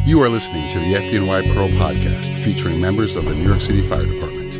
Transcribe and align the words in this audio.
You 0.00 0.20
are 0.20 0.28
listening 0.28 0.68
to 0.70 0.80
the 0.80 0.94
FDNY 0.94 1.54
Pro 1.54 1.68
podcast 1.68 2.36
featuring 2.42 2.80
members 2.80 3.14
of 3.14 3.24
the 3.24 3.34
New 3.34 3.46
York 3.46 3.60
City 3.60 3.82
Fire 3.82 4.04
Department. 4.04 4.58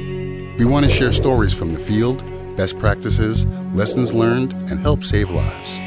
We 0.57 0.65
want 0.65 0.85
to 0.85 0.91
share 0.91 1.13
stories 1.13 1.53
from 1.53 1.73
the 1.73 1.81
field, 1.81 2.23
best 2.57 2.79
practices, 2.79 3.45
lessons 3.75 4.15
learned, 4.15 4.53
and 4.71 4.79
help 4.79 5.03
save 5.03 5.31
lives. 5.31 5.81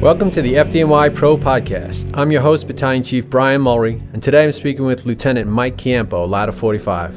Welcome 0.00 0.30
to 0.30 0.40
the 0.42 0.54
FDNY 0.54 1.12
Pro 1.16 1.36
Podcast. 1.36 2.08
I'm 2.16 2.30
your 2.30 2.42
host, 2.42 2.68
Battalion 2.68 3.02
Chief 3.02 3.28
Brian 3.28 3.62
Mulry, 3.62 4.00
and 4.12 4.22
today 4.22 4.44
I'm 4.44 4.52
speaking 4.52 4.84
with 4.84 5.04
Lieutenant 5.04 5.50
Mike 5.50 5.76
Chiampo, 5.76 6.28
Ladder 6.28 6.52
45. 6.52 7.12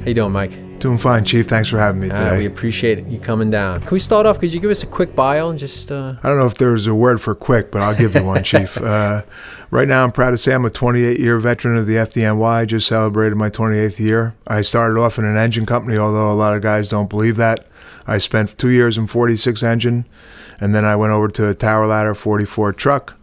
How 0.00 0.06
you 0.06 0.14
doing, 0.14 0.32
Mike? 0.32 0.52
Doing 0.82 0.98
fine, 0.98 1.24
Chief. 1.24 1.46
Thanks 1.46 1.68
for 1.68 1.78
having 1.78 2.00
me 2.00 2.10
Uh, 2.10 2.24
today. 2.24 2.38
we 2.38 2.46
appreciate 2.46 3.06
you 3.06 3.20
coming 3.20 3.52
down. 3.52 3.82
Can 3.82 3.90
we 3.92 4.00
start 4.00 4.26
off? 4.26 4.40
Could 4.40 4.52
you 4.52 4.58
give 4.58 4.72
us 4.72 4.82
a 4.82 4.86
quick 4.86 5.14
bio 5.14 5.48
and 5.48 5.56
just 5.56 5.92
uh, 5.92 6.14
I 6.20 6.28
don't 6.28 6.38
know 6.38 6.46
if 6.46 6.56
there's 6.56 6.88
a 6.88 6.94
word 6.94 7.20
for 7.20 7.36
quick, 7.36 7.70
but 7.70 7.82
I'll 7.82 7.94
give 7.94 8.16
you 8.16 8.24
one, 8.24 8.42
Chief. 8.42 8.76
Uh, 8.82 9.22
right 9.70 9.86
now, 9.86 10.02
I'm 10.02 10.10
proud 10.10 10.32
to 10.32 10.38
say 10.38 10.52
I'm 10.52 10.64
a 10.64 10.70
28 10.70 11.20
year 11.20 11.38
veteran 11.38 11.76
of 11.76 11.86
the 11.86 11.94
FDNY. 11.94 12.66
Just 12.66 12.88
celebrated 12.88 13.36
my 13.36 13.48
28th 13.48 14.00
year. 14.00 14.34
I 14.48 14.62
started 14.62 14.98
off 14.98 15.18
in 15.20 15.24
an 15.24 15.36
engine 15.36 15.66
company, 15.66 15.96
although 15.96 16.32
a 16.32 16.34
lot 16.34 16.56
of 16.56 16.62
guys 16.62 16.88
don't 16.88 17.08
believe 17.08 17.36
that. 17.36 17.64
I 18.04 18.18
spent 18.18 18.58
two 18.58 18.70
years 18.70 18.98
in 18.98 19.06
46 19.06 19.62
engine, 19.62 20.04
and 20.60 20.74
then 20.74 20.84
I 20.84 20.96
went 20.96 21.12
over 21.12 21.28
to 21.28 21.46
a 21.48 21.54
Tower 21.54 21.86
Ladder 21.86 22.16
44 22.16 22.72
truck. 22.72 23.14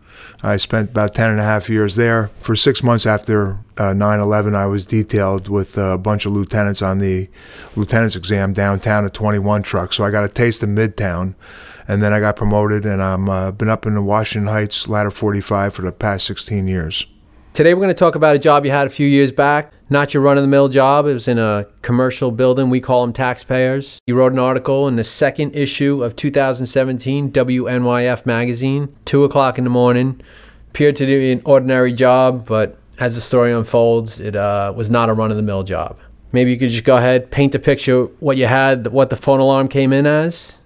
I 0.42 0.56
spent 0.58 0.92
about 0.92 1.14
10 1.14 1.32
and 1.32 1.40
a 1.40 1.44
half 1.44 1.70
years 1.70 1.96
there. 1.96 2.32
For 2.40 2.56
six 2.56 2.82
months 2.82 3.06
after 3.06 3.60
uh, 3.78 3.94
9 3.94 4.20
11, 4.20 4.56
I 4.56 4.68
was 4.68 4.86
detailed 4.86 5.50
with 5.50 5.78
a 5.78 5.98
bunch 5.98 6.26
of 6.26 6.32
lieutenants 6.32 6.82
on 6.82 7.00
the 7.00 7.28
lieutenant's 7.76 8.16
exam 8.16 8.54
downtown 8.54 9.06
at 9.06 9.14
21 9.14 9.64
truck. 9.64 9.92
So 9.92 10.06
I 10.06 10.12
got 10.12 10.24
a 10.24 10.30
taste 10.30 10.64
of 10.64 10.70
Midtown. 10.70 11.36
And 11.88 12.04
then 12.04 12.14
I 12.14 12.20
got 12.20 12.36
promoted, 12.36 12.86
and 12.86 13.02
I've 13.02 13.28
uh, 13.28 13.52
been 13.52 13.68
up 13.68 13.88
in 13.88 13.96
the 13.96 14.02
Washington 14.04 14.48
Heights 14.48 14.88
ladder 14.88 15.10
45 15.10 15.74
for 15.74 15.82
the 15.82 15.92
past 15.92 16.28
16 16.28 16.68
years. 16.68 17.08
Today 17.54 17.74
we're 17.74 17.82
going 17.82 17.90
to 17.90 17.96
talk 17.96 18.14
about 18.14 18.36
a 18.36 18.40
job 18.40 18.64
you 18.64 18.70
had 18.70 18.86
a 18.86 18.92
few 18.92 19.08
years 19.08 19.32
back. 19.32 19.74
Not 19.92 20.14
your 20.14 20.22
run-of-the-mill 20.22 20.70
job. 20.70 21.08
It 21.08 21.14
was 21.14 21.28
in 21.28 21.40
a 21.40 21.66
commercial 21.82 22.30
building. 22.30 22.70
We 22.70 22.80
call 22.80 23.02
them 23.02 23.12
taxpayers. 23.12 24.00
You 24.06 24.16
wrote 24.16 24.34
an 24.34 24.40
article 24.40 24.88
in 24.88 24.98
the 24.98 25.04
second 25.04 25.56
issue 25.56 26.04
of 26.04 26.16
2017 26.16 27.32
WNYF 27.32 28.24
magazine. 28.24 28.96
Two 29.06 29.24
o'clock 29.24 29.58
in 29.58 29.64
the 29.64 29.70
morning. 29.72 30.22
Appeared 30.70 30.96
to 30.98 31.08
be 31.08 31.32
an 31.32 31.42
ordinary 31.44 31.92
job, 31.92 32.46
but 32.46 32.78
as 33.00 33.16
the 33.16 33.22
story 33.22 33.52
unfolds, 33.52 34.20
it 34.20 34.36
uh, 34.36 34.72
was 34.76 34.92
not 34.92 35.10
a 35.10 35.14
run-of-the-mill 35.14 35.64
job. 35.64 35.98
Maybe 36.32 36.52
you 36.52 36.60
could 36.60 36.70
just 36.70 36.84
go 36.84 36.98
ahead, 36.98 37.32
paint 37.32 37.56
a 37.56 37.60
picture 37.60 38.04
what 38.20 38.38
you 38.38 38.46
had, 38.46 38.86
what 38.88 39.10
the 39.10 39.16
phone 39.16 39.40
alarm 39.40 39.70
came 39.70 39.92
in 39.92 40.06
as. 40.06 40.59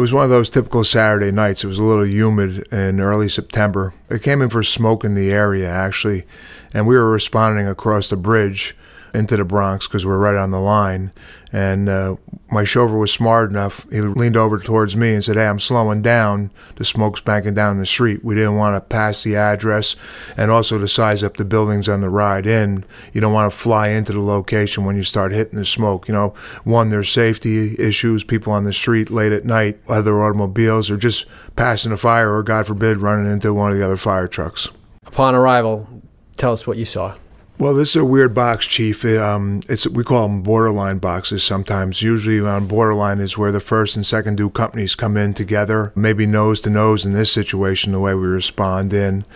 It 0.00 0.08
was 0.08 0.14
one 0.14 0.24
of 0.24 0.30
those 0.30 0.48
typical 0.48 0.82
Saturday 0.82 1.30
nights. 1.30 1.62
It 1.62 1.66
was 1.66 1.78
a 1.78 1.82
little 1.82 2.06
humid 2.06 2.66
in 2.72 3.00
early 3.00 3.28
September. 3.28 3.92
It 4.08 4.22
came 4.22 4.40
in 4.40 4.48
for 4.48 4.62
smoke 4.62 5.04
in 5.04 5.14
the 5.14 5.30
area, 5.30 5.68
actually, 5.68 6.24
and 6.72 6.86
we 6.86 6.96
were 6.96 7.10
responding 7.10 7.68
across 7.68 8.08
the 8.08 8.16
bridge 8.16 8.74
into 9.14 9.36
the 9.36 9.44
Bronx 9.44 9.86
because 9.86 10.06
we're 10.06 10.18
right 10.18 10.36
on 10.36 10.50
the 10.50 10.60
line. 10.60 11.12
And 11.52 11.88
uh, 11.88 12.16
my 12.50 12.62
chauffeur 12.62 12.96
was 12.96 13.12
smart 13.12 13.50
enough. 13.50 13.84
He 13.90 14.00
leaned 14.00 14.36
over 14.36 14.58
towards 14.58 14.96
me 14.96 15.14
and 15.14 15.24
said, 15.24 15.36
Hey, 15.36 15.48
I'm 15.48 15.58
slowing 15.58 16.00
down. 16.00 16.52
The 16.76 16.84
smoke's 16.84 17.20
banking 17.20 17.54
down 17.54 17.80
the 17.80 17.86
street. 17.86 18.24
We 18.24 18.36
didn't 18.36 18.56
want 18.56 18.76
to 18.76 18.80
pass 18.80 19.24
the 19.24 19.34
address 19.34 19.96
and 20.36 20.50
also 20.50 20.78
to 20.78 20.86
size 20.86 21.24
up 21.24 21.36
the 21.36 21.44
buildings 21.44 21.88
on 21.88 22.02
the 22.02 22.08
ride 22.08 22.46
in. 22.46 22.84
You 23.12 23.20
don't 23.20 23.32
want 23.32 23.52
to 23.52 23.58
fly 23.58 23.88
into 23.88 24.12
the 24.12 24.20
location 24.20 24.84
when 24.84 24.96
you 24.96 25.02
start 25.02 25.32
hitting 25.32 25.58
the 25.58 25.66
smoke. 25.66 26.06
You 26.06 26.14
know, 26.14 26.34
one, 26.62 26.90
there's 26.90 27.10
safety 27.10 27.74
issues, 27.78 28.22
people 28.22 28.52
on 28.52 28.64
the 28.64 28.72
street 28.72 29.10
late 29.10 29.32
at 29.32 29.44
night, 29.44 29.80
other 29.88 30.22
automobiles, 30.22 30.88
or 30.88 30.96
just 30.96 31.26
passing 31.56 31.90
a 31.90 31.96
fire, 31.96 32.32
or 32.32 32.44
God 32.44 32.66
forbid, 32.66 32.98
running 32.98 33.30
into 33.30 33.52
one 33.52 33.72
of 33.72 33.76
the 33.76 33.84
other 33.84 33.96
fire 33.96 34.28
trucks. 34.28 34.68
Upon 35.04 35.34
arrival, 35.34 35.88
tell 36.36 36.52
us 36.52 36.66
what 36.66 36.78
you 36.78 36.84
saw. 36.84 37.16
Well, 37.60 37.74
this 37.74 37.90
is 37.90 37.96
a 37.96 38.06
weird 38.06 38.32
box, 38.32 38.66
Chief. 38.66 39.04
Um, 39.04 39.62
it's 39.68 39.86
we 39.86 40.02
call 40.02 40.26
them 40.26 40.40
borderline 40.40 40.96
boxes 40.96 41.44
sometimes. 41.44 42.00
Usually, 42.00 42.40
on 42.40 42.66
borderline 42.66 43.20
is 43.20 43.36
where 43.36 43.52
the 43.52 43.60
first 43.60 43.96
and 43.96 44.06
second 44.06 44.36
due 44.36 44.48
companies 44.48 44.94
come 44.94 45.18
in 45.18 45.34
together, 45.34 45.92
maybe 45.94 46.24
nose 46.24 46.62
to 46.62 46.70
nose 46.70 47.04
in 47.04 47.12
this 47.12 47.30
situation, 47.30 47.92
the 47.92 48.00
way 48.00 48.14
we 48.14 48.26
respond 48.26 48.94
in. 48.94 49.26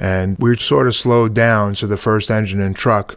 And 0.00 0.36
we 0.40 0.50
are 0.50 0.56
sort 0.56 0.88
of 0.88 0.96
slowed 0.96 1.34
down 1.34 1.76
so 1.76 1.86
the 1.86 1.96
first 1.96 2.32
engine 2.32 2.60
and 2.60 2.74
truck 2.74 3.16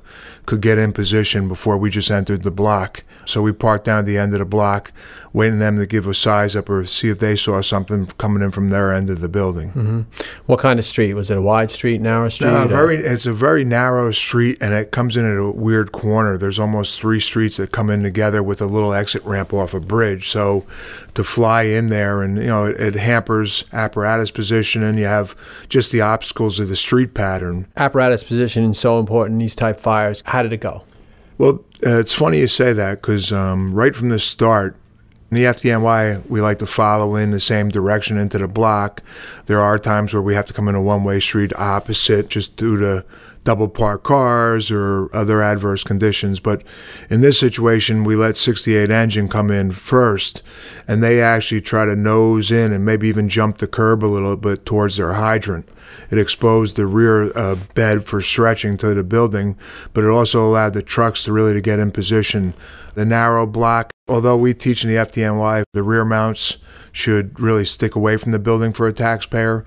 could 0.51 0.59
get 0.59 0.77
in 0.77 0.91
position 0.91 1.47
before 1.47 1.77
we 1.77 1.89
just 1.89 2.11
entered 2.11 2.43
the 2.43 2.51
block. 2.51 3.05
So 3.25 3.41
we 3.41 3.53
parked 3.53 3.85
down 3.85 3.99
at 3.99 4.05
the 4.05 4.17
end 4.17 4.33
of 4.33 4.39
the 4.39 4.45
block, 4.45 4.91
waiting 5.31 5.59
them 5.59 5.77
to 5.77 5.85
give 5.85 6.07
a 6.07 6.13
size 6.13 6.57
up 6.57 6.69
or 6.69 6.83
see 6.83 7.07
if 7.07 7.19
they 7.19 7.37
saw 7.37 7.61
something 7.61 8.07
coming 8.17 8.43
in 8.43 8.51
from 8.51 8.69
their 8.69 8.91
end 8.91 9.09
of 9.09 9.21
the 9.21 9.29
building. 9.29 9.69
Mm-hmm. 9.69 10.01
What 10.47 10.59
kind 10.59 10.77
of 10.77 10.85
street? 10.85 11.13
Was 11.13 11.31
it 11.31 11.37
a 11.37 11.41
wide 11.41 11.71
street, 11.71 12.01
narrow 12.01 12.25
uh, 12.25 12.29
street? 12.29 12.47
No, 12.47 12.67
very. 12.67 12.97
It's 12.97 13.25
a 13.25 13.31
very 13.31 13.63
narrow 13.63 14.11
street, 14.11 14.57
and 14.59 14.73
it 14.73 14.91
comes 14.91 15.15
in 15.15 15.31
at 15.31 15.37
a 15.37 15.49
weird 15.49 15.93
corner. 15.93 16.37
There's 16.37 16.59
almost 16.59 16.99
three 16.99 17.21
streets 17.21 17.55
that 17.57 17.71
come 17.71 17.89
in 17.89 18.03
together 18.03 18.43
with 18.43 18.61
a 18.61 18.65
little 18.65 18.93
exit 18.93 19.23
ramp 19.23 19.53
off 19.53 19.73
a 19.73 19.79
bridge. 19.79 20.29
So, 20.29 20.65
to 21.13 21.23
fly 21.23 21.63
in 21.63 21.87
there, 21.87 22.21
and 22.21 22.37
you 22.37 22.47
know, 22.47 22.65
it, 22.65 22.79
it 22.81 22.95
hampers 22.95 23.63
apparatus 23.71 24.31
position, 24.31 24.83
and 24.83 24.99
you 24.99 25.05
have 25.05 25.35
just 25.69 25.91
the 25.93 26.01
obstacles 26.01 26.59
of 26.59 26.67
the 26.67 26.75
street 26.75 27.13
pattern. 27.13 27.67
apparatus 27.77 28.23
position 28.23 28.71
is 28.71 28.79
so 28.79 28.99
important 28.99 29.35
in 29.35 29.39
these 29.39 29.55
type 29.55 29.79
fires. 29.79 30.23
How 30.25 30.40
did 30.41 30.53
it 30.53 30.61
go? 30.61 30.83
Well, 31.37 31.63
uh, 31.85 31.99
it's 31.99 32.13
funny 32.13 32.39
you 32.39 32.47
say 32.47 32.73
that 32.73 33.01
because 33.01 33.31
um, 33.31 33.73
right 33.73 33.95
from 33.95 34.09
the 34.09 34.19
start, 34.19 34.75
in 35.31 35.35
the 35.35 35.45
FDNY, 35.45 36.27
we 36.29 36.41
like 36.41 36.59
to 36.59 36.65
follow 36.65 37.15
in 37.15 37.31
the 37.31 37.39
same 37.39 37.69
direction 37.69 38.17
into 38.17 38.37
the 38.37 38.49
block. 38.49 39.01
There 39.45 39.61
are 39.61 39.79
times 39.79 40.13
where 40.13 40.21
we 40.21 40.35
have 40.35 40.45
to 40.47 40.53
come 40.53 40.67
in 40.67 40.75
a 40.75 40.81
one 40.81 41.05
way 41.05 41.21
street 41.21 41.53
opposite 41.55 42.27
just 42.27 42.57
due 42.57 42.77
to 42.77 43.05
double 43.43 43.67
parked 43.67 44.03
cars 44.03 44.71
or 44.71 45.13
other 45.15 45.41
adverse 45.41 45.83
conditions. 45.83 46.39
But 46.39 46.63
in 47.09 47.21
this 47.21 47.39
situation, 47.39 48.03
we 48.03 48.15
let 48.15 48.37
68 48.37 48.91
engine 48.91 49.27
come 49.27 49.49
in 49.49 49.71
first, 49.71 50.43
and 50.87 51.03
they 51.03 51.21
actually 51.21 51.61
try 51.61 51.85
to 51.85 51.95
nose 51.95 52.51
in 52.51 52.71
and 52.71 52.85
maybe 52.85 53.07
even 53.07 53.29
jump 53.29 53.57
the 53.57 53.67
curb 53.67 54.03
a 54.03 54.07
little 54.07 54.37
bit 54.37 54.65
towards 54.65 54.97
their 54.97 55.13
hydrant. 55.13 55.67
It 56.09 56.19
exposed 56.19 56.75
the 56.75 56.85
rear 56.85 57.35
uh, 57.37 57.55
bed 57.73 58.05
for 58.05 58.21
stretching 58.21 58.77
to 58.77 58.93
the 58.93 59.03
building, 59.03 59.57
but 59.93 60.03
it 60.03 60.09
also 60.09 60.45
allowed 60.45 60.73
the 60.73 60.83
trucks 60.83 61.23
to 61.23 61.33
really 61.33 61.53
to 61.53 61.61
get 61.61 61.79
in 61.79 61.91
position. 61.91 62.53
The 62.93 63.05
narrow 63.05 63.45
block, 63.45 63.91
although 64.07 64.37
we 64.37 64.53
teach 64.53 64.83
in 64.83 64.89
the 64.89 64.97
FDNY, 64.97 65.63
the 65.73 65.83
rear 65.83 66.03
mounts 66.03 66.57
should 66.91 67.39
really 67.39 67.65
stick 67.65 67.95
away 67.95 68.17
from 68.17 68.31
the 68.31 68.39
building 68.39 68.73
for 68.73 68.87
a 68.87 68.93
taxpayer. 68.93 69.65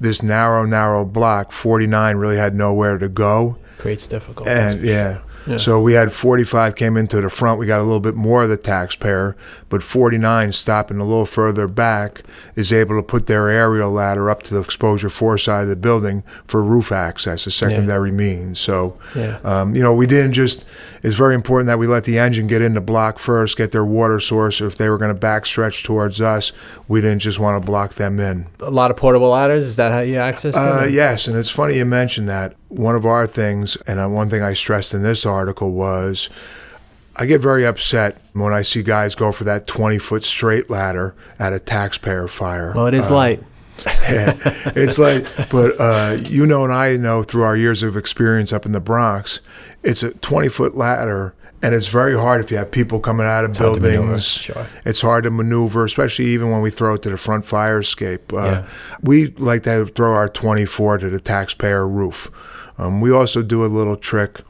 This 0.00 0.22
narrow, 0.22 0.64
narrow 0.64 1.04
block, 1.04 1.52
49 1.52 2.16
really 2.16 2.36
had 2.36 2.54
nowhere 2.54 2.98
to 2.98 3.08
go. 3.08 3.56
Creates 3.78 4.06
difficulties. 4.06 4.52
And 4.52 4.84
yeah. 4.84 5.20
Yeah. 5.46 5.56
So 5.56 5.80
we 5.80 5.94
had 5.94 6.12
45 6.12 6.76
came 6.76 6.96
into 6.96 7.20
the 7.20 7.28
front. 7.28 7.58
We 7.58 7.66
got 7.66 7.80
a 7.80 7.82
little 7.84 8.00
bit 8.00 8.14
more 8.14 8.42
of 8.44 8.48
the 8.48 8.56
taxpayer, 8.56 9.36
but 9.68 9.82
49 9.82 10.52
stopping 10.52 10.98
a 10.98 11.04
little 11.04 11.26
further 11.26 11.66
back 11.66 12.22
is 12.54 12.72
able 12.72 12.96
to 12.96 13.02
put 13.02 13.26
their 13.26 13.48
aerial 13.48 13.90
ladder 13.90 14.30
up 14.30 14.42
to 14.44 14.54
the 14.54 14.60
exposure 14.60 15.10
four 15.10 15.38
side 15.38 15.62
of 15.64 15.68
the 15.68 15.76
building 15.76 16.22
for 16.46 16.62
roof 16.62 16.92
access, 16.92 17.46
a 17.46 17.50
secondary 17.50 18.12
means. 18.12 18.60
So, 18.60 18.96
Yeah. 19.14 19.38
um, 19.44 19.74
you 19.74 19.82
know, 19.82 19.92
we 19.92 20.06
didn't 20.06 20.32
just. 20.34 20.64
It's 21.02 21.16
very 21.16 21.34
important 21.34 21.66
that 21.66 21.80
we 21.80 21.88
let 21.88 22.04
the 22.04 22.16
engine 22.20 22.46
get 22.46 22.62
in 22.62 22.74
the 22.74 22.80
block 22.80 23.18
first, 23.18 23.56
get 23.56 23.72
their 23.72 23.84
water 23.84 24.20
source. 24.20 24.60
If 24.60 24.76
they 24.76 24.88
were 24.88 24.98
going 24.98 25.12
to 25.12 25.20
backstretch 25.20 25.82
towards 25.82 26.20
us, 26.20 26.52
we 26.86 27.00
didn't 27.00 27.18
just 27.18 27.40
want 27.40 27.60
to 27.60 27.66
block 27.66 27.94
them 27.94 28.20
in. 28.20 28.46
a 28.60 28.70
lot 28.70 28.92
of 28.92 28.96
portable 28.96 29.30
ladders. 29.30 29.64
Is 29.64 29.74
that 29.76 29.90
how 29.90 29.98
you 29.98 30.18
access 30.18 30.54
them? 30.54 30.78
Uh, 30.78 30.84
yes, 30.84 31.26
and 31.26 31.36
it's 31.36 31.50
funny 31.50 31.76
you 31.78 31.84
mentioned 31.84 32.28
that. 32.28 32.54
One 32.72 32.94
of 32.96 33.04
our 33.06 33.26
things, 33.26 33.76
and 33.86 34.14
one 34.14 34.30
thing 34.30 34.42
I 34.42 34.54
stressed 34.54 34.94
in 34.94 35.02
this 35.02 35.26
article 35.26 35.72
was 35.72 36.28
I 37.16 37.26
get 37.26 37.40
very 37.42 37.66
upset 37.66 38.16
when 38.32 38.52
I 38.54 38.62
see 38.62 38.82
guys 38.82 39.14
go 39.14 39.30
for 39.32 39.44
that 39.44 39.66
20 39.66 39.98
foot 39.98 40.24
straight 40.24 40.70
ladder 40.70 41.14
at 41.38 41.52
a 41.52 41.58
taxpayer 41.58 42.28
fire. 42.28 42.72
Well, 42.74 42.86
it 42.86 42.94
is 42.94 43.08
Uh, 43.10 43.14
light. 43.14 43.42
yeah. 43.86 44.36
It's 44.74 44.98
like, 44.98 45.26
but 45.50 45.78
uh, 45.78 46.16
you 46.24 46.46
know, 46.46 46.64
and 46.64 46.72
I 46.72 46.96
know 46.96 47.22
through 47.22 47.42
our 47.42 47.56
years 47.56 47.82
of 47.82 47.96
experience 47.96 48.52
up 48.52 48.64
in 48.64 48.72
the 48.72 48.80
Bronx, 48.80 49.40
it's 49.82 50.02
a 50.02 50.10
20 50.12 50.48
foot 50.48 50.74
ladder. 50.76 51.34
And 51.64 51.76
it's 51.76 51.86
very 51.86 52.16
hard 52.18 52.40
if 52.42 52.50
you 52.50 52.56
have 52.56 52.72
people 52.72 52.98
coming 52.98 53.24
out 53.24 53.44
of 53.44 53.56
hard 53.56 53.80
maneuver, 53.82 53.98
buildings. 54.02 54.26
sure. 54.26 54.66
It's 54.84 55.00
hard 55.00 55.22
to 55.24 55.30
maneuver, 55.30 55.84
especially 55.84 56.24
even 56.26 56.50
when 56.50 56.60
we 56.60 56.70
throw 56.72 56.94
it 56.94 57.02
to 57.02 57.10
the 57.10 57.16
front 57.16 57.44
fire 57.44 57.78
escape. 57.80 58.32
Uh, 58.32 58.36
Yeah. 58.44 58.66
We 59.02 59.26
like 59.38 59.62
to 59.64 59.86
throw 59.86 60.12
our 60.12 60.28
24 60.28 60.98
to 60.98 61.08
the 61.10 61.20
taxpayer 61.20 61.86
roof. 61.86 62.32
Um, 62.78 63.00
we 63.00 63.12
also 63.12 63.42
do 63.42 63.64
a 63.64 63.66
little 63.66 63.96
trick 63.96 64.40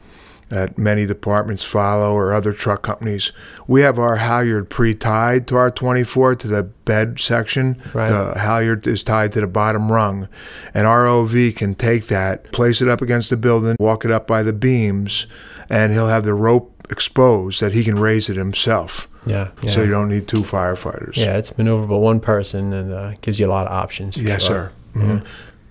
that 0.49 0.77
many 0.77 1.05
departments 1.05 1.63
follow 1.63 2.13
or 2.13 2.31
other 2.31 2.53
truck 2.53 2.83
companies. 2.83 3.31
We 3.65 3.81
have 3.81 3.97
our 3.97 4.17
halyard 4.17 4.69
pre-tied 4.69 5.47
to 5.47 5.55
our 5.55 5.71
24 5.71 6.35
to 6.35 6.47
the 6.47 6.63
bed 6.63 7.19
section. 7.19 7.81
Right. 7.93 8.09
The 8.09 8.39
halyard 8.39 8.85
is 8.85 9.01
tied 9.03 9.33
to 9.33 9.41
the 9.41 9.47
bottom 9.47 9.91
rung, 9.91 10.27
and 10.73 10.85
our 10.85 11.07
OV 11.07 11.55
can 11.55 11.73
take 11.73 12.05
that, 12.07 12.51
place 12.51 12.81
it 12.81 12.87
up 12.87 13.01
against 13.01 13.29
the 13.31 13.37
building, 13.37 13.75
walk 13.79 14.05
it 14.05 14.11
up 14.11 14.27
by 14.27 14.43
the 14.43 14.53
beams, 14.53 15.25
and 15.69 15.91
he'll 15.91 16.07
have 16.09 16.23
the 16.23 16.35
rope 16.35 16.69
exposed 16.89 17.59
that 17.61 17.73
he 17.73 17.83
can 17.83 17.97
raise 17.97 18.29
it 18.29 18.35
himself. 18.35 19.07
Yeah. 19.25 19.49
yeah. 19.61 19.71
So 19.71 19.81
you 19.81 19.89
don't 19.89 20.09
need 20.09 20.27
two 20.27 20.43
firefighters. 20.43 21.15
yeah, 21.15 21.37
it's 21.37 21.51
maneuverable 21.51 22.01
one 22.01 22.19
person 22.19 22.73
and 22.73 22.93
uh, 22.93 23.13
gives 23.21 23.39
you 23.39 23.47
a 23.47 23.49
lot 23.49 23.65
of 23.65 23.71
options. 23.71 24.17
Yes, 24.17 24.43
sure. 24.43 24.71
sir. 24.93 24.99
Mhm. 24.99 25.25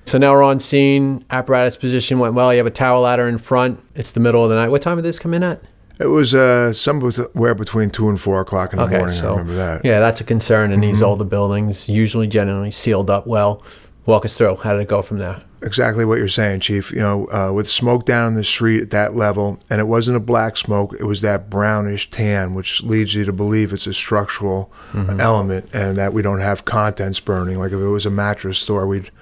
So 0.04 0.19
now 0.19 0.32
we're 0.32 0.43
on 0.43 0.60
scene. 0.60 1.25
Apparatus 1.31 1.76
position 1.76 2.19
went 2.19 2.34
well. 2.34 2.52
You 2.52 2.58
have 2.58 2.66
a 2.66 2.70
tower 2.70 2.99
ladder 2.99 3.28
in 3.28 3.38
front. 3.38 3.81
It's 3.94 4.10
the 4.10 4.20
middle 4.20 4.43
of 4.44 4.50
the 4.50 4.56
night. 4.56 4.69
What 4.69 4.82
time 4.82 4.96
did 4.96 5.04
this 5.04 5.19
come 5.19 5.32
in 5.32 5.43
at? 5.43 5.62
It 5.99 6.06
was 6.06 6.34
uh, 6.34 6.72
somewhere 6.72 7.54
between 7.54 7.90
two 7.90 8.08
and 8.08 8.20
four 8.20 8.40
o'clock 8.40 8.72
in 8.72 8.78
the 8.78 8.88
morning. 8.88 9.16
I 9.16 9.26
remember 9.28 9.54
that. 9.54 9.84
Yeah, 9.84 10.00
that's 10.00 10.20
a 10.20 10.25
concern 10.25 10.72
in 10.72 10.81
these 10.81 11.00
older 11.02 11.25
buildings. 11.25 11.88
Usually, 11.88 12.26
generally 12.26 12.70
sealed 12.70 13.08
up 13.08 13.26
well. 13.26 13.62
Walk 14.06 14.25
us 14.25 14.37
through. 14.37 14.56
How 14.56 14.72
did 14.72 14.81
it 14.82 14.88
go 14.88 15.00
from 15.00 15.19
there? 15.19 15.43
Exactly 15.62 16.04
what 16.04 16.19
you're 16.19 16.26
saying, 16.26 16.58
Chief. 16.58 16.90
You 16.90 16.99
know, 16.99 17.26
uh, 17.26 17.52
with 17.52 17.70
smoke 17.70 18.04
down 18.04 18.28
in 18.28 18.34
the 18.34 18.43
street 18.43 18.82
at 18.82 18.90
that 18.90 19.14
level, 19.14 19.60
and 19.70 19.78
it 19.81 19.87
wasn't 19.87 20.16
a 20.16 20.20
black 20.20 20.56
smoke, 20.56 20.93
it 20.99 21.04
was 21.04 21.20
that 21.20 21.49
brownish 21.49 22.10
tan, 22.10 22.54
which 22.54 22.82
leads 22.82 23.14
you 23.14 23.25
to 23.25 23.32
believe 23.32 23.72
it's 23.72 23.87
a 23.87 23.94
structural 23.94 24.72
element 25.20 25.69
and 25.72 25.96
that 25.99 26.12
we 26.12 26.20
don't 26.20 26.40
have 26.40 26.64
contents 26.64 27.20
burning. 27.20 27.60
Like 27.60 27.70
if 27.70 27.78
it 27.78 27.87
was 27.87 28.04
a 28.06 28.10
mattress 28.10 28.58
store, 28.58 28.88
we'd 28.88 29.12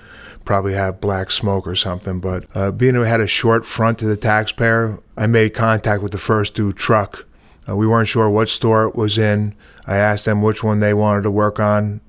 probably 0.45 0.75
have 0.75 1.01
black 1.01 1.31
smoke 1.31 1.67
or 1.67 1.75
something. 1.75 2.21
But 2.21 2.45
uh, 2.55 2.71
being 2.71 2.97
it 2.97 3.07
had 3.07 3.21
a 3.21 3.27
short 3.27 3.67
front 3.67 3.99
to 4.01 4.07
the 4.07 4.17
taxpayer, 4.17 4.99
I 5.17 5.27
made 5.27 5.51
contact 5.55 6.03
with 6.03 6.13
the 6.13 6.19
first 6.19 6.55
due 6.55 6.73
truck. 6.73 7.27
Uh, 7.69 7.77
we 7.77 7.87
weren't 7.87 8.09
sure 8.09 8.29
what 8.31 8.49
store 8.49 8.85
it 8.87 8.97
was 8.97 9.19
in. 9.19 9.55
I 9.87 9.97
asked 9.97 10.25
them 10.25 10.43
which 10.43 10.63
one 10.65 10.81
they 10.81 10.95
wanted 10.95 11.23
to 11.23 11.31
work 11.31 11.59
on 11.61 12.01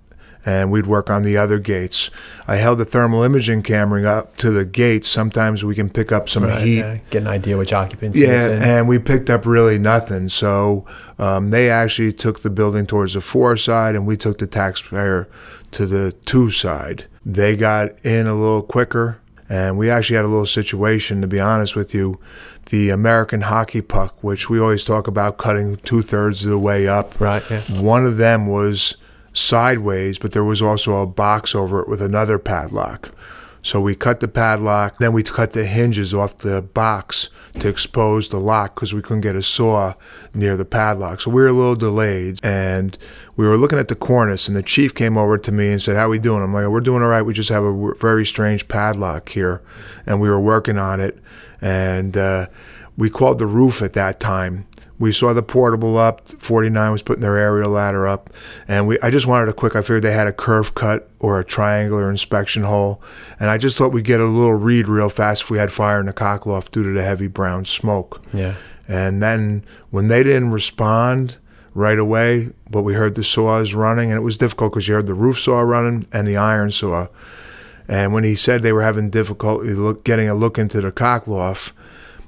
and 0.43 0.71
we'd 0.71 0.87
work 0.87 1.07
on 1.09 1.21
the 1.23 1.37
other 1.37 1.59
gates. 1.59 2.09
I 2.47 2.55
held 2.55 2.79
the 2.79 2.85
thermal 2.85 3.21
imaging 3.21 3.61
camera 3.61 4.03
up 4.05 4.37
to 4.37 4.49
the 4.49 4.65
gates. 4.65 5.07
Sometimes 5.07 5.63
we 5.63 5.75
can 5.75 5.87
pick 5.87 6.11
up 6.11 6.29
some 6.29 6.43
Right, 6.45 6.61
heat. 6.63 6.77
yeah, 6.79 6.97
get 7.11 7.21
an 7.21 7.27
idea 7.27 7.57
which 7.57 7.73
occupancy 7.73 8.21
Yeah, 8.21 8.47
in. 8.47 8.61
and 8.63 8.87
we 8.87 8.97
picked 8.97 9.29
up 9.29 9.45
really 9.45 9.77
nothing. 9.77 10.29
So 10.29 10.83
um, 11.19 11.51
they 11.51 11.69
actually 11.69 12.11
took 12.13 12.41
the 12.41 12.49
building 12.49 12.87
towards 12.87 13.13
the 13.13 13.21
four 13.21 13.55
side, 13.55 13.93
and 13.95 14.07
we 14.07 14.17
took 14.17 14.39
the 14.39 14.47
taxpayer 14.47 15.27
to 15.71 15.85
the 15.85 16.11
two 16.25 16.49
side. 16.51 17.05
They 17.25 17.55
got 17.55 17.89
in 18.03 18.27
a 18.27 18.33
little 18.33 18.61
quicker, 18.63 19.19
and 19.49 19.77
we 19.77 19.89
actually 19.89 20.15
had 20.15 20.25
a 20.25 20.29
little 20.29 20.45
situation, 20.45 21.21
to 21.21 21.27
be 21.27 21.39
honest 21.39 21.75
with 21.75 21.93
you. 21.93 22.19
The 22.67 22.89
American 22.89 23.41
hockey 23.41 23.81
puck, 23.81 24.15
which 24.23 24.49
we 24.49 24.59
always 24.59 24.83
talk 24.83 25.07
about 25.07 25.37
cutting 25.37 25.77
two 25.77 26.01
thirds 26.01 26.43
of 26.43 26.51
the 26.51 26.59
way 26.59 26.87
up, 26.87 27.19
Right, 27.19 27.43
yeah. 27.49 27.61
one 27.81 28.05
of 28.05 28.17
them 28.17 28.47
was 28.47 28.95
sideways, 29.33 30.17
but 30.19 30.31
there 30.31 30.43
was 30.43 30.61
also 30.61 31.01
a 31.01 31.05
box 31.07 31.53
over 31.55 31.81
it 31.81 31.87
with 31.89 32.01
another 32.01 32.37
padlock. 32.39 33.11
So 33.63 33.79
we 33.79 33.95
cut 33.95 34.19
the 34.19 34.27
padlock, 34.27 34.97
then 34.97 35.13
we 35.13 35.23
cut 35.23 35.53
the 35.53 35.65
hinges 35.65 36.13
off 36.13 36.39
the 36.39 36.61
box 36.61 37.29
to 37.59 37.67
expose 37.67 38.29
the 38.29 38.39
lock 38.39 38.75
because 38.75 38.93
we 38.93 39.01
couldn't 39.01 39.21
get 39.21 39.35
a 39.35 39.43
saw 39.43 39.93
near 40.33 40.57
the 40.57 40.65
padlock. 40.65 41.21
So 41.21 41.29
we 41.29 41.41
were 41.41 41.49
a 41.49 41.53
little 41.53 41.75
delayed, 41.75 42.39
and 42.41 42.97
we 43.35 43.45
were 43.45 43.57
looking 43.57 43.77
at 43.77 43.87
the 43.87 43.95
cornice, 43.95 44.47
and 44.47 44.57
the 44.57 44.63
chief 44.63 44.95
came 44.95 45.17
over 45.17 45.37
to 45.37 45.51
me 45.51 45.71
and 45.71 45.81
said, 45.81 45.95
"How 45.95 46.09
we 46.09 46.17
doing?" 46.17 46.41
I'm 46.41 46.53
like, 46.53 46.67
"We're 46.67 46.79
doing 46.79 47.03
all 47.03 47.09
right. 47.09 47.21
We 47.21 47.33
just 47.33 47.49
have 47.49 47.63
a 47.63 47.93
very 47.99 48.25
strange 48.25 48.67
padlock 48.67 49.29
here," 49.29 49.61
and 50.05 50.19
we 50.19 50.29
were 50.29 50.39
working 50.39 50.77
on 50.77 50.99
it, 50.99 51.19
and 51.61 52.17
uh, 52.17 52.47
we 52.97 53.09
called 53.09 53.37
the 53.37 53.45
roof 53.45 53.81
at 53.81 53.93
that 53.93 54.19
time 54.19 54.65
we 55.01 55.11
saw 55.11 55.33
the 55.33 55.41
portable 55.43 55.97
up 55.97 56.21
49 56.39 56.91
was 56.91 57.01
putting 57.01 57.21
their 57.21 57.35
aerial 57.37 57.71
ladder 57.71 58.07
up 58.07 58.29
and 58.67 58.87
we 58.87 58.97
i 59.01 59.09
just 59.09 59.27
wanted 59.27 59.49
a 59.49 59.53
quick 59.53 59.75
i 59.75 59.81
figured 59.81 60.03
they 60.03 60.13
had 60.13 60.27
a 60.27 60.31
curve 60.33 60.73
cut 60.75 61.09
or 61.19 61.39
a 61.39 61.43
triangular 61.43 62.09
inspection 62.09 62.63
hole 62.63 63.01
and 63.39 63.49
i 63.49 63.57
just 63.57 63.77
thought 63.77 63.91
we'd 63.91 64.05
get 64.05 64.19
a 64.21 64.25
little 64.25 64.53
read 64.53 64.87
real 64.87 65.09
fast 65.09 65.41
if 65.41 65.49
we 65.49 65.57
had 65.57 65.73
fire 65.73 65.99
in 65.99 66.05
the 66.05 66.13
cockloft 66.13 66.71
due 66.71 66.83
to 66.83 66.91
the 66.93 67.03
heavy 67.03 67.27
brown 67.27 67.65
smoke 67.65 68.21
Yeah. 68.33 68.55
and 68.87 69.21
then 69.21 69.65
when 69.89 70.07
they 70.07 70.23
didn't 70.23 70.51
respond 70.51 71.37
right 71.73 71.97
away 71.99 72.49
but 72.69 72.83
we 72.83 72.93
heard 72.93 73.15
the 73.15 73.23
saws 73.23 73.73
running 73.73 74.11
and 74.11 74.19
it 74.19 74.23
was 74.23 74.37
difficult 74.37 74.71
because 74.73 74.87
you 74.87 74.93
heard 74.93 75.07
the 75.07 75.13
roof 75.13 75.39
saw 75.39 75.59
running 75.61 76.05
and 76.13 76.27
the 76.27 76.37
iron 76.37 76.71
saw 76.71 77.07
and 77.87 78.13
when 78.13 78.23
he 78.23 78.35
said 78.35 78.61
they 78.61 78.71
were 78.71 78.83
having 78.83 79.09
difficulty 79.09 79.69
look, 79.73 80.03
getting 80.03 80.29
a 80.29 80.33
look 80.35 80.57
into 80.59 80.79
the 80.79 80.91
cockloft 80.91 81.71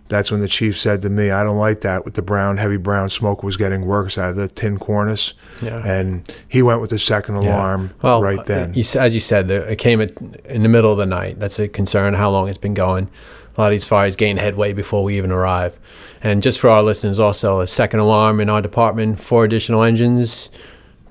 that's 0.09 0.31
when 0.31 0.41
the 0.41 0.47
chief 0.47 0.77
said 0.77 1.01
to 1.01 1.09
me, 1.09 1.31
I 1.31 1.43
don't 1.43 1.57
like 1.57 1.81
that 1.81 2.05
with 2.05 2.13
the 2.13 2.21
brown, 2.21 2.57
heavy 2.57 2.77
brown 2.77 3.09
smoke 3.09 3.41
was 3.41 3.57
getting 3.57 3.85
worse 3.85 4.17
out 4.17 4.31
of 4.31 4.35
the 4.35 4.47
tin 4.47 4.77
cornice. 4.77 5.33
Yeah. 5.61 5.81
And 5.85 6.31
he 6.47 6.61
went 6.61 6.81
with 6.81 6.89
the 6.89 6.99
second 6.99 7.41
Yeah. 7.41 7.55
alarm 7.55 7.91
well, 8.01 8.21
right 8.21 8.39
uh, 8.39 8.43
then. 8.43 8.73
You, 8.73 8.83
as 8.99 9.13
you 9.15 9.19
said, 9.21 9.49
it 9.49 9.77
came 9.77 10.01
in 10.01 10.61
the 10.63 10.69
middle 10.69 10.91
of 10.91 10.97
the 10.97 11.05
night. 11.05 11.39
That's 11.39 11.57
a 11.57 11.67
concern. 11.67 12.13
How 12.13 12.29
long 12.29 12.49
it's 12.49 12.57
been 12.57 12.73
going? 12.73 13.09
A 13.55 13.61
lot 13.61 13.67
of 13.67 13.71
these 13.71 13.85
fires 13.85 14.15
gain 14.15 14.37
headway 14.37 14.73
before 14.73 15.03
we 15.03 15.17
even 15.17 15.31
arrive. 15.31 15.77
And 16.21 16.41
just 16.41 16.59
for 16.59 16.69
our 16.69 16.83
listeners, 16.83 17.19
also 17.19 17.61
a 17.61 17.67
second 17.67 17.99
alarm 17.99 18.39
in 18.39 18.49
our 18.49 18.61
department, 18.61 19.19
four 19.19 19.43
additional 19.45 19.83
engines, 19.83 20.49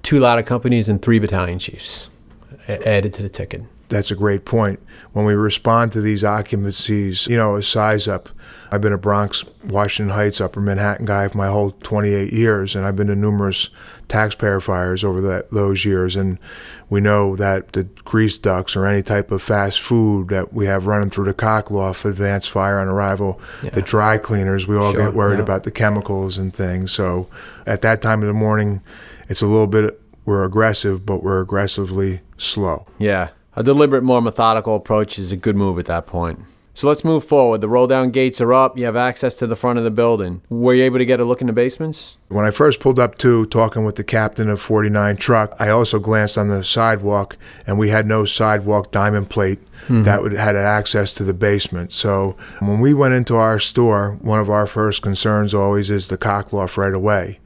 two 0.02 0.18
ladder 0.20 0.42
companies, 0.42 0.88
and 0.88 1.00
three 1.00 1.18
battalion 1.18 1.58
chiefs 1.58 2.08
added 2.68 3.12
to 3.14 3.22
the 3.22 3.28
ticket. 3.28 3.62
That's 3.92 4.10
a 4.10 4.14
great 4.14 4.46
point. 4.46 4.80
When 5.12 5.26
we 5.26 5.34
respond 5.34 5.92
to 5.92 6.00
these 6.00 6.22
occupancies, 6.22 7.28
you 7.28 7.36
know, 7.36 7.56
a 7.56 7.62
size 7.62 8.08
up. 8.08 8.30
I've 8.70 8.80
been 8.80 8.94
a 8.94 8.98
Bronx, 8.98 9.44
Washington 9.64 10.14
Heights, 10.14 10.40
Upper 10.40 10.60
Manhattan 10.60 11.04
guy 11.04 11.28
for 11.28 11.36
my 11.36 11.48
whole 11.48 11.72
28 11.82 12.32
years, 12.32 12.74
and 12.74 12.86
I've 12.86 12.96
been 12.96 13.08
to 13.08 13.14
numerous 13.14 13.68
taxpayer 14.08 14.60
fires 14.60 15.04
over 15.04 15.20
that, 15.20 15.50
those 15.50 15.84
years. 15.84 16.16
And 16.16 16.38
we 16.88 17.02
know 17.02 17.36
that 17.36 17.74
the 17.74 17.84
grease 17.84 18.38
ducts 18.38 18.74
or 18.74 18.86
any 18.86 19.02
type 19.02 19.30
of 19.30 19.42
fast 19.42 19.82
food 19.82 20.28
that 20.28 20.54
we 20.54 20.64
have 20.64 20.86
running 20.86 21.10
through 21.10 21.26
the 21.26 21.34
cockloft, 21.34 22.06
advanced 22.06 22.50
fire 22.50 22.78
on 22.78 22.88
arrival, 22.88 23.38
the 23.74 23.82
dry 23.82 24.16
cleaners, 24.16 24.66
we 24.66 24.74
all 24.74 24.92
Sure, 24.92 25.04
get 25.04 25.14
worried 25.14 25.36
yeah. 25.36 25.42
about 25.42 25.64
the 25.64 25.70
chemicals 25.70 26.38
and 26.38 26.54
things. 26.54 26.92
So 26.92 27.28
at 27.66 27.82
that 27.82 28.00
time 28.00 28.22
of 28.22 28.26
the 28.26 28.32
morning, 28.32 28.80
it's 29.28 29.42
a 29.42 29.46
little 29.46 29.66
bit, 29.66 30.00
we're 30.24 30.44
aggressive, 30.44 31.04
but 31.04 31.22
we're 31.22 31.42
aggressively 31.42 32.22
slow. 32.38 32.86
Yeah, 32.98 33.28
a 33.56 33.62
deliberate, 33.62 34.02
more 34.02 34.22
methodical 34.22 34.76
approach 34.76 35.18
is 35.18 35.32
a 35.32 35.36
good 35.36 35.56
move 35.56 35.78
at 35.78 35.86
that 35.86 36.06
point. 36.06 36.40
So 36.74 36.88
let's 36.88 37.04
move 37.04 37.22
forward. 37.24 37.60
The 37.60 37.68
roll 37.68 37.86
down 37.86 38.10
gates 38.10 38.40
are 38.40 38.54
up. 38.54 38.78
You 38.78 38.86
have 38.86 38.96
access 38.96 39.34
to 39.36 39.46
the 39.46 39.56
front 39.56 39.78
of 39.78 39.84
the 39.84 39.90
building. 39.90 40.40
Were 40.48 40.72
you 40.72 40.84
able 40.84 40.98
to 40.98 41.04
get 41.04 41.20
a 41.20 41.24
look 41.24 41.42
in 41.42 41.46
the 41.46 41.52
basements? 41.52 42.16
When 42.28 42.46
I 42.46 42.50
first 42.50 42.80
pulled 42.80 42.98
up 42.98 43.18
to 43.18 43.44
talking 43.46 43.84
with 43.84 43.96
the 43.96 44.04
captain 44.04 44.48
of 44.48 44.58
49 44.58 45.16
truck, 45.18 45.54
I 45.58 45.68
also 45.68 45.98
glanced 45.98 46.38
on 46.38 46.48
the 46.48 46.64
sidewalk 46.64 47.36
and 47.66 47.78
we 47.78 47.90
had 47.90 48.06
no 48.06 48.24
sidewalk 48.24 48.90
diamond 48.90 49.28
plate 49.28 49.58
mm-hmm. 49.82 50.04
that 50.04 50.22
would 50.22 50.32
had 50.32 50.56
access 50.56 51.14
to 51.16 51.24
the 51.24 51.34
basement. 51.34 51.92
So 51.92 52.36
when 52.60 52.80
we 52.80 52.94
went 52.94 53.12
into 53.12 53.36
our 53.36 53.58
store, 53.58 54.16
one 54.22 54.40
of 54.40 54.48
our 54.48 54.66
first 54.66 55.02
concerns 55.02 55.52
always 55.52 55.90
is 55.90 56.08
the 56.08 56.18
cockloft 56.18 56.78
right 56.78 56.94
away. 56.94 57.38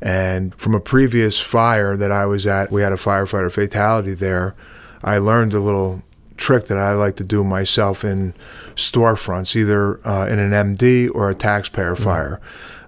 And 0.00 0.52
from 0.56 0.74
a 0.74 0.80
previous 0.80 1.40
fire 1.40 1.96
that 1.96 2.10
I 2.10 2.26
was 2.26 2.44
at, 2.44 2.72
we 2.72 2.82
had 2.82 2.92
a 2.92 2.96
firefighter 2.96 3.52
fatality 3.52 4.14
there. 4.14 4.56
I 5.02 5.18
learned 5.18 5.54
a 5.54 5.60
little 5.60 6.02
trick 6.36 6.66
that 6.66 6.78
I 6.78 6.92
like 6.94 7.16
to 7.16 7.24
do 7.24 7.44
myself 7.44 8.04
in 8.04 8.34
storefronts, 8.74 9.54
either 9.54 10.06
uh, 10.06 10.26
in 10.26 10.38
an 10.38 10.50
MD 10.50 11.08
or 11.14 11.30
a 11.30 11.34
taxpayer 11.34 11.94
fire. 11.94 12.40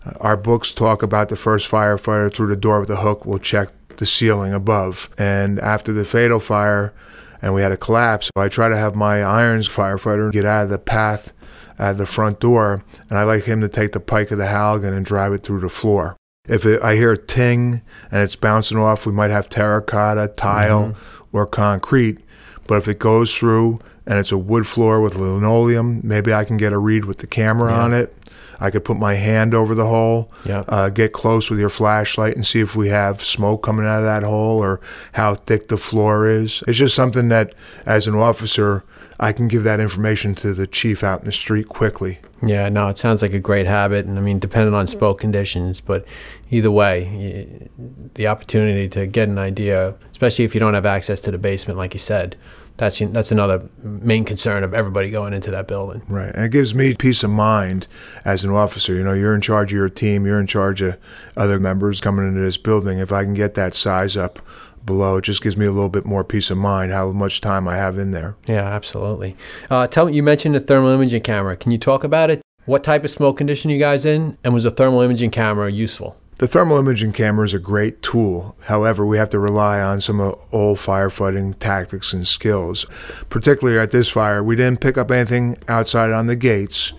Uh, 0.07 0.13
Our 0.21 0.37
books 0.37 0.73
talk 0.73 1.03
about 1.03 1.29
the 1.29 1.37
first 1.37 1.71
firefighter 1.71 2.33
through 2.33 2.49
the 2.49 2.57
door 2.57 2.81
with 2.81 2.91
a 2.91 2.97
hook 2.97 3.25
will 3.25 3.39
check 3.39 3.69
the 3.97 4.07
ceiling 4.07 4.53
above. 4.53 5.09
And 5.19 5.61
after 5.61 5.93
the 5.93 6.05
fatal 6.05 6.41
fire, 6.41 6.93
and 7.41 7.55
we 7.55 7.63
had 7.63 7.73
a 7.73 7.77
collapse, 7.77 8.31
I 8.35 8.49
try 8.49 8.69
to 8.69 8.77
have 8.77 8.95
my 8.95 9.23
irons 9.23 9.69
firefighter 9.69 10.33
get 10.33 10.47
out 10.47 10.65
of 10.65 10.71
the 10.71 10.79
path 10.79 11.33
at 11.79 11.99
the 11.99 12.07
front 12.07 12.41
door, 12.41 12.83
and 13.11 13.19
I 13.19 13.25
like 13.25 13.45
him 13.45 13.61
to 13.61 13.69
take 13.69 13.93
the 13.93 14.01
pike 14.01 14.31
of 14.31 14.39
the 14.39 14.47
Halligan 14.47 14.95
and 14.95 15.05
drive 15.05 15.33
it 15.33 15.43
through 15.43 15.61
the 15.61 15.69
floor. 15.69 16.17
If 16.47 16.67
it, 16.67 16.83
I 16.83 16.97
hear 16.97 17.13
a 17.13 17.19
ting 17.19 17.81
and 18.11 18.21
it's 18.23 18.37
bouncing 18.37 18.77
off, 18.77 19.07
we 19.07 19.13
might 19.13 19.31
have 19.31 19.49
terracotta, 19.49 20.29
tile, 20.37 20.95
or 21.33 21.47
concrete. 21.47 22.19
But 22.67 22.77
if 22.79 22.89
it 22.89 22.99
goes 22.99 23.35
through 23.35 23.81
and 24.07 24.19
it's 24.19 24.31
a 24.33 24.37
wood 24.39 24.67
floor 24.67 25.01
with 25.01 25.17
linoleum, 25.17 26.01
maybe 26.05 26.35
I 26.35 26.45
can 26.45 26.59
get 26.59 26.73
a 26.75 26.79
read 26.79 27.07
with 27.07 27.19
the 27.19 27.27
camera 27.27 27.73
on 27.73 27.95
it. 27.95 28.15
I 28.61 28.71
could 28.71 28.85
put 28.85 28.99
my 28.99 29.15
hand 29.15 29.55
over 29.55 29.75
the 29.75 29.87
hole, 29.87 30.31
Yeah. 30.45 30.65
uh, 30.69 30.89
get 30.91 31.13
close 31.15 31.49
with 31.51 31.59
your 31.59 31.71
flashlight 31.71 32.37
and 32.37 32.47
see 32.47 32.61
if 32.61 32.77
we 32.77 32.89
have 32.89 33.23
smoke 33.25 33.63
coming 33.63 33.85
out 33.87 33.99
of 33.99 34.05
that 34.05 34.23
hole 34.23 34.63
or 34.63 34.81
how 35.13 35.35
thick 35.35 35.69
the 35.69 35.77
floor 35.79 36.27
is. 36.29 36.63
It's 36.69 36.79
just 36.79 36.95
something 36.95 37.31
that, 37.31 37.55
as 37.87 38.07
an 38.07 38.15
officer, 38.15 38.85
I 39.21 39.33
can 39.33 39.49
give 39.49 39.65
that 39.65 39.81
information 39.81 40.35
to 40.37 40.55
the 40.55 40.67
chief 40.67 41.03
out 41.03 41.21
in 41.21 41.27
the 41.27 41.33
street 41.33 41.69
quickly. 41.69 42.19
Yeah, 42.45 42.69
no, 42.69 42.89
it 42.89 42.99
sounds 42.99 43.23
like 43.23 43.33
a 43.33 43.39
great 43.39 43.67
habit, 43.67 44.07
and 44.07 44.19
I 44.19 44.21
mean, 44.21 44.39
depending 44.39 44.75
on 44.75 44.87
spoke 44.87 45.21
conditions, 45.21 45.81
but 45.81 46.05
either 46.51 46.71
way, 46.71 47.69
the 48.15 48.27
opportunity 48.27 48.89
to 48.91 49.07
get 49.07 49.29
an 49.29 49.39
idea, 49.39 49.95
especially 50.13 50.45
if 50.45 50.55
you 50.55 50.61
don't 50.61 50.75
have 50.75 50.87
access 50.87 51.21
to 51.23 51.31
the 51.31 51.39
basement, 51.39 51.79
like 51.79 51.95
you 51.95 52.01
said, 52.01 52.37
that's 52.77 52.99
that's 52.99 53.31
another 53.31 53.69
main 53.83 54.25
concern 54.25 54.65
of 54.65 54.75
everybody 54.75 55.09
going 55.09 55.33
into 55.33 55.51
that 55.53 55.69
building. 55.69 56.03
Right. 56.09 56.35
And 56.35 56.47
it 56.47 56.51
gives 56.51 56.75
me 56.75 56.95
peace 56.95 57.23
of 57.23 57.31
mind 57.31 57.87
as 58.25 58.43
an 58.43 58.51
officer. 58.51 58.95
You 58.95 59.05
know, 59.05 59.13
you're 59.13 59.35
in 59.35 59.41
charge 59.41 59.71
of 59.73 59.77
your 59.77 59.89
team, 59.89 60.27
you're 60.27 60.41
in 60.41 60.49
charge 60.49 60.83
of 60.83 60.99
other 61.37 61.61
members 61.61 62.01
coming 62.01 62.27
into 62.27 62.41
this 62.41 62.57
building. 62.57 62.99
If 62.99 63.13
I 63.13 63.23
can 63.23 63.35
get 63.35 63.55
that 63.55 63.77
size 63.77 64.17
up 64.17 64.41
below, 64.85 65.17
it 65.17 65.23
just 65.23 65.43
gives 65.43 65.57
me 65.57 65.67
a 65.67 65.73
little 65.73 65.89
bit 65.89 66.05
more 66.05 66.25
peace 66.25 66.51
of 66.51 66.59
mind 66.59 66.93
how 66.93 67.13
much 67.13 67.41
time 67.41 67.67
I 67.69 67.77
have 67.77 67.99
in 67.99 68.11
there. 68.11 68.37
Yeah, 68.47 68.65
absolutely. 68.65 69.37
Uh, 69.71 69.87
tell 69.87 70.07
me, 70.07 70.15
you 70.15 70.23
mentioned 70.23 70.55
the 70.55 70.61
thermal 70.61 70.91
imaging 70.91 71.23
camera. 71.23 71.57
Can 71.57 71.73
you 71.73 71.79
talk 71.79 72.05
about 72.05 72.31
it? 72.31 72.43
What 72.67 72.83
type 72.83 73.05
of 73.05 73.11
smoke 73.11 73.37
condition 73.37 73.71
you 73.71 73.79
guys 73.79 74.05
in, 74.05 74.39
and 74.43 74.55
was 74.55 74.65
the 74.65 74.71
thermal 74.71 75.03
imaging 75.03 75.31
camera 75.31 75.71
useful? 75.71 76.17
The 76.39 76.49
thermal 76.49 76.79
imaging 76.79 77.13
camera 77.13 77.45
is 77.45 77.55
a 77.55 77.61
great 77.61 78.03
tool. 78.03 78.57
However, 78.63 79.07
we 79.07 79.19
have 79.19 79.31
to 79.31 79.39
rely 79.39 79.81
on 79.81 80.01
some 80.01 80.21
old 80.21 80.79
firefighting 80.79 81.59
tactics 81.61 82.13
and 82.13 82.27
skills. 82.27 82.87
Particularly 83.31 83.79
at 83.79 83.93
this 83.93 84.09
fire, 84.09 84.43
we 84.43 84.57
didn't 84.57 84.81
pick 84.81 84.99
up 84.99 85.13
anything 85.13 85.57
outside 85.69 86.11
on 86.11 86.27
the 86.27 86.35
gates. 86.35 86.93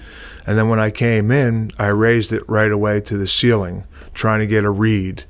And 0.48 0.58
then 0.58 0.70
when 0.70 0.80
I 0.80 0.90
came 0.90 1.32
in, 1.32 1.72
I 1.78 1.88
raised 1.88 2.32
it 2.32 2.48
right 2.48 2.72
away 2.72 3.02
to 3.02 3.18
the 3.18 3.28
ceiling, 3.28 3.86
trying 4.14 4.40
to 4.40 4.48
get 4.48 4.64
a 4.64 4.70
read 4.70 5.26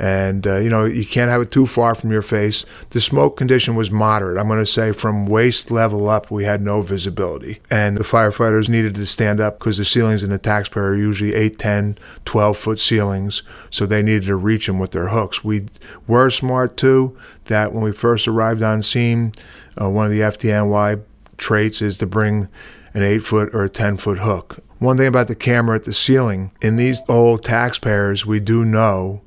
and 0.00 0.46
uh, 0.46 0.56
you 0.56 0.70
know 0.70 0.86
you 0.86 1.04
can't 1.04 1.30
have 1.30 1.42
it 1.42 1.52
too 1.52 1.66
far 1.66 1.94
from 1.94 2.10
your 2.10 2.22
face. 2.22 2.64
The 2.90 3.00
smoke 3.02 3.36
condition 3.36 3.76
was 3.76 3.90
moderate. 3.90 4.38
I'm 4.38 4.48
going 4.48 4.58
to 4.58 4.66
say 4.66 4.92
from 4.92 5.26
waist 5.26 5.70
level 5.70 6.08
up, 6.08 6.30
we 6.30 6.44
had 6.44 6.62
no 6.62 6.80
visibility, 6.80 7.60
and 7.70 7.98
the 7.98 8.02
firefighters 8.02 8.70
needed 8.70 8.94
to 8.94 9.06
stand 9.06 9.40
up 9.40 9.58
because 9.58 9.76
the 9.76 9.84
ceilings 9.84 10.22
in 10.22 10.30
the 10.30 10.38
taxpayer 10.38 10.90
are 10.90 10.96
usually 10.96 11.34
8, 11.34 11.58
10, 11.58 11.98
12 12.24 12.56
foot 12.56 12.78
ceilings, 12.78 13.42
so 13.68 13.84
they 13.84 14.02
needed 14.02 14.26
to 14.26 14.36
reach 14.36 14.66
them 14.66 14.78
with 14.78 14.92
their 14.92 15.08
hooks. 15.08 15.44
We 15.44 15.66
were 16.06 16.30
smart 16.30 16.78
too 16.78 17.16
that 17.44 17.72
when 17.72 17.82
we 17.82 17.92
first 17.92 18.26
arrived 18.26 18.62
on 18.62 18.82
scene, 18.82 19.32
uh, 19.80 19.90
one 19.90 20.06
of 20.06 20.12
the 20.12 20.20
FDNY 20.20 21.02
traits 21.36 21.82
is 21.82 21.98
to 21.98 22.06
bring 22.06 22.48
an 22.94 23.02
8 23.02 23.18
foot 23.18 23.50
or 23.54 23.64
a 23.64 23.68
10 23.68 23.98
foot 23.98 24.20
hook. 24.20 24.60
One 24.78 24.96
thing 24.96 25.08
about 25.08 25.28
the 25.28 25.34
camera 25.34 25.76
at 25.76 25.84
the 25.84 25.92
ceiling, 25.92 26.52
in 26.62 26.76
these 26.76 27.02
old 27.06 27.44
taxpayers, 27.44 28.24
we 28.24 28.40
do 28.40 28.64
know 28.64 29.20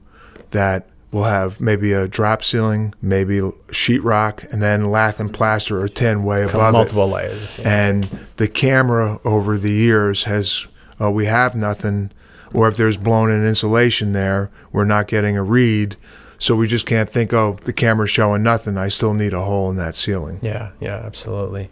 that 0.54 0.88
will 1.12 1.26
have 1.26 1.62
maybe 1.62 1.94
a 1.94 2.08
drop 2.08 2.44
ceiling, 2.44 2.94
maybe 3.02 3.40
sheetrock, 3.68 4.52
and 4.52 4.64
then 4.64 4.90
lath 4.90 5.20
and 5.20 5.32
plaster 5.32 5.80
or 5.80 5.88
tin 5.88 6.24
way 6.24 6.44
above 6.44 6.74
multiple 6.74 7.06
it. 7.16 7.28
Layers. 7.28 7.60
And 7.60 8.10
the 8.38 8.48
camera 8.48 9.20
over 9.24 9.60
the 9.60 9.72
years 9.72 10.24
has, 10.24 10.66
uh, 11.00 11.12
we 11.12 11.28
have 11.28 11.54
nothing, 11.54 12.10
or 12.52 12.68
if 12.68 12.78
there's 12.78 12.98
blown 12.98 13.30
in 13.30 13.46
insulation 13.46 14.14
there, 14.14 14.50
we're 14.72 14.86
not 14.86 15.08
getting 15.08 15.38
a 15.38 15.44
read. 15.44 15.98
So 16.40 16.56
we 16.56 16.68
just 16.68 16.88
can't 16.88 17.10
think, 17.10 17.32
oh, 17.32 17.58
the 17.64 17.74
camera's 17.74 18.10
showing 18.10 18.42
nothing. 18.42 18.78
I 18.78 18.90
still 18.90 19.14
need 19.14 19.34
a 19.34 19.42
hole 19.42 19.70
in 19.70 19.78
that 19.78 19.96
ceiling. 19.96 20.40
Yeah, 20.42 20.72
yeah, 20.82 20.96
absolutely. 20.96 21.70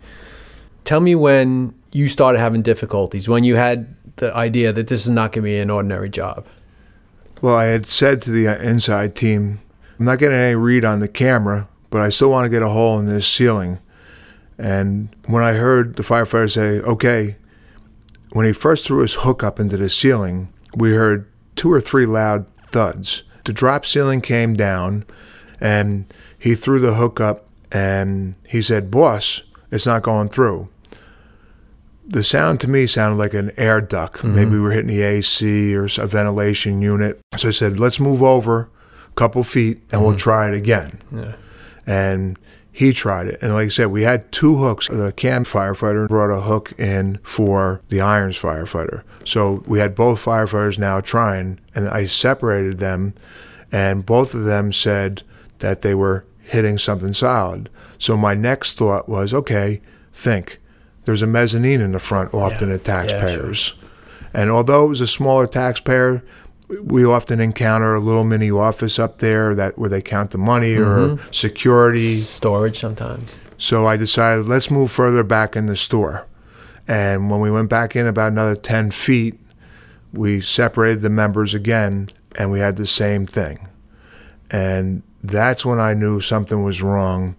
Tell 0.86 1.02
me 1.02 1.16
when 1.16 1.74
you 1.92 2.08
started 2.08 2.40
having 2.40 2.62
difficulties, 2.62 3.28
when 3.28 3.44
you 3.44 3.56
had 3.56 3.96
the 4.18 4.34
idea 4.36 4.72
that 4.72 4.88
this 4.88 5.02
is 5.02 5.10
not 5.10 5.32
going 5.32 5.44
to 5.44 5.50
be 5.50 5.58
an 5.58 5.70
ordinary 5.70 6.10
job. 6.10 6.46
Well, 7.42 7.56
I 7.56 7.66
had 7.66 7.90
said 7.90 8.22
to 8.22 8.32
the 8.32 8.46
inside 8.64 9.16
team, 9.16 9.62
I'm 9.98 10.06
not 10.06 10.20
getting 10.20 10.38
any 10.38 10.56
read 10.56 10.86
on 10.86 11.00
the 11.00 11.08
camera, 11.08 11.68
but 11.90 12.02
I 12.02 12.10
still 12.10 12.30
want 12.30 12.46
to 12.46 12.50
get 12.50 12.62
a 12.62 12.70
hole 12.70 13.00
in 13.00 13.08
this 13.08 13.28
ceiling. 13.28 13.80
And 14.60 15.16
when 15.26 15.42
I 15.42 15.54
heard 15.54 15.96
the 15.96 16.04
firefighter 16.04 16.52
say, 16.52 16.80
okay, 16.82 17.38
when 18.34 18.46
he 18.46 18.54
first 18.54 18.86
threw 18.86 19.02
his 19.02 19.16
hook 19.16 19.44
up 19.44 19.60
into 19.60 19.76
the 19.76 19.90
ceiling, 19.90 20.54
we 20.76 20.92
heard 20.92 21.28
two 21.56 21.72
or 21.72 21.82
three 21.82 22.06
loud 22.06 22.48
thuds. 22.70 23.24
The 23.46 23.54
drop 23.54 23.88
ceiling 23.88 24.22
came 24.22 24.54
down, 24.54 25.06
and 25.60 26.14
he 26.38 26.54
threw 26.54 26.80
the 26.80 26.94
hook 26.94 27.20
up, 27.20 27.48
and 27.72 28.36
he 28.48 28.62
said, 28.62 28.92
Boss, 28.92 29.42
it's 29.72 29.88
not 29.88 30.04
going 30.04 30.30
through 30.30 30.70
the 32.12 32.24
sound 32.24 32.60
to 32.62 32.68
me 32.68 32.88
sounded 32.88 33.18
like 33.18 33.34
an 33.34 33.52
air 33.58 33.82
duct. 33.82 34.18
Mm-hmm. 34.18 34.36
Maybe 34.36 34.52
we 34.52 34.60
were 34.60 34.72
hitting 34.72 34.88
the 34.88 35.02
AC 35.02 35.76
or 35.76 35.86
a 35.86 36.08
ventilation 36.08 36.82
unit. 36.82 37.20
So 37.38 37.50
I 37.50 37.52
said, 37.52 37.80
let's 37.80 38.00
move 38.00 38.22
over 38.22 38.70
a 39.08 39.14
couple 39.16 39.44
feet 39.44 39.78
and 39.78 40.00
mm-hmm. 40.00 40.06
we'll 40.06 40.18
try 40.18 40.48
it 40.48 40.54
again. 40.54 41.02
Yeah. 41.12 41.36
And 41.88 42.38
he 42.72 42.94
tried 42.94 43.28
it. 43.28 43.40
And 43.42 43.54
like 43.54 43.66
I 43.66 43.70
said, 43.70 43.88
we 43.88 44.04
had 44.04 44.32
two 44.32 44.58
hooks. 44.58 44.88
The 44.88 45.12
CAM 45.12 45.44
firefighter 45.44 46.08
brought 46.08 46.36
a 46.36 46.42
hook 46.42 46.72
in 46.80 47.20
for 47.24 47.82
the 47.90 48.02
Irons 48.02 48.40
firefighter. 48.40 49.04
So 49.26 49.64
we 49.68 49.80
had 49.80 49.94
both 49.94 50.24
firefighters 50.24 50.78
now 50.78 51.02
trying, 51.02 51.60
and 51.76 51.88
I 51.90 52.06
separated 52.06 52.78
them, 52.78 53.14
and 53.72 54.06
both 54.06 54.34
of 54.34 54.46
them 54.46 54.72
said 54.72 55.24
that 55.60 55.82
they 55.82 55.94
were 55.94 56.26
hitting 56.40 56.78
something 56.78 57.14
solid. 57.14 57.70
So 57.98 58.16
my 58.16 58.34
next 58.34 58.78
thought 58.78 59.08
was, 59.08 59.34
okay, 59.34 59.82
think 60.14 60.60
there's 61.06 61.22
a 61.22 61.28
mezzanine 61.28 61.82
in 61.82 61.92
the 61.92 62.00
front 62.00 62.34
often 62.34 62.70
yeah. 62.70 62.76
at 62.76 62.86
taxpayers. 62.86 63.74
Yeah, 63.76 63.82
sure. 63.82 63.90
And 64.34 64.50
although 64.50 64.86
it 64.86 64.90
was 64.90 65.02
a 65.02 65.08
smaller 65.08 65.48
taxpayer, 65.48 66.24
we 66.84 67.04
often 67.04 67.40
encounter 67.42 67.96
a 67.96 68.00
little 68.00 68.24
mini 68.24 68.50
office 68.50 68.98
up 68.98 69.20
there 69.20 69.54
that 69.56 69.78
where 69.78 69.90
they 69.90 70.02
count 70.02 70.32
the 70.32 70.38
money 70.38 70.76
mm-hmm. 70.76 71.22
or 71.22 71.32
security 71.32 72.20
storage 72.20 72.80
sometimes. 72.80 73.36
So 73.58 73.86
I 73.86 73.98
decided 73.98 74.48
let's 74.48 74.72
move 74.72 74.92
further 74.92 75.24
back 75.24 75.56
in 75.56 75.68
the 75.68 75.76
store. 75.76 76.28
And 76.88 77.30
when 77.30 77.40
we 77.40 77.52
went 77.52 77.70
back 77.70 77.96
in 77.96 78.08
about 78.08 78.32
another 78.32 78.56
10 78.56 78.92
feet, 78.92 79.40
we 80.14 80.42
separated 80.42 81.02
the 81.02 81.10
members 81.10 81.54
again 81.54 82.10
and 82.38 82.52
we 82.52 82.60
had 82.60 82.78
the 82.78 82.88
same 82.88 83.28
thing. 83.28 83.68
And 84.50 85.04
that's 85.24 85.66
when 85.66 85.80
I 85.80 85.94
knew 85.94 86.22
something 86.22 86.64
was 86.64 86.82
wrong 86.82 87.36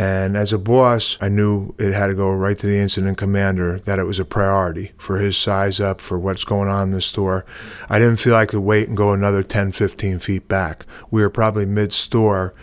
and 0.00 0.34
as 0.34 0.50
a 0.50 0.56
boss, 0.56 1.18
I 1.20 1.28
knew 1.28 1.74
it 1.78 1.92
had 1.92 2.06
to 2.06 2.14
go 2.14 2.30
right 2.30 2.58
to 2.58 2.66
the 2.66 2.78
incident 2.78 3.18
commander 3.18 3.80
that 3.80 3.98
it 3.98 4.04
was 4.04 4.18
a 4.18 4.24
priority 4.24 4.92
for 4.96 5.18
his 5.18 5.36
size 5.36 5.78
up, 5.78 6.00
for 6.00 6.18
what's 6.18 6.42
going 6.42 6.70
on 6.70 6.84
in 6.84 6.90
the 6.92 7.02
store. 7.02 7.44
I 7.90 7.98
didn't 7.98 8.16
feel 8.16 8.34
I 8.34 8.46
could 8.46 8.60
wait 8.60 8.88
and 8.88 8.96
go 8.96 9.12
another 9.12 9.42
10, 9.42 9.72
15 9.72 10.18
feet 10.20 10.48
back. 10.48 10.86
We 11.10 11.20
were 11.20 11.28
probably 11.28 11.66
mid 11.66 11.92
store 11.92 12.54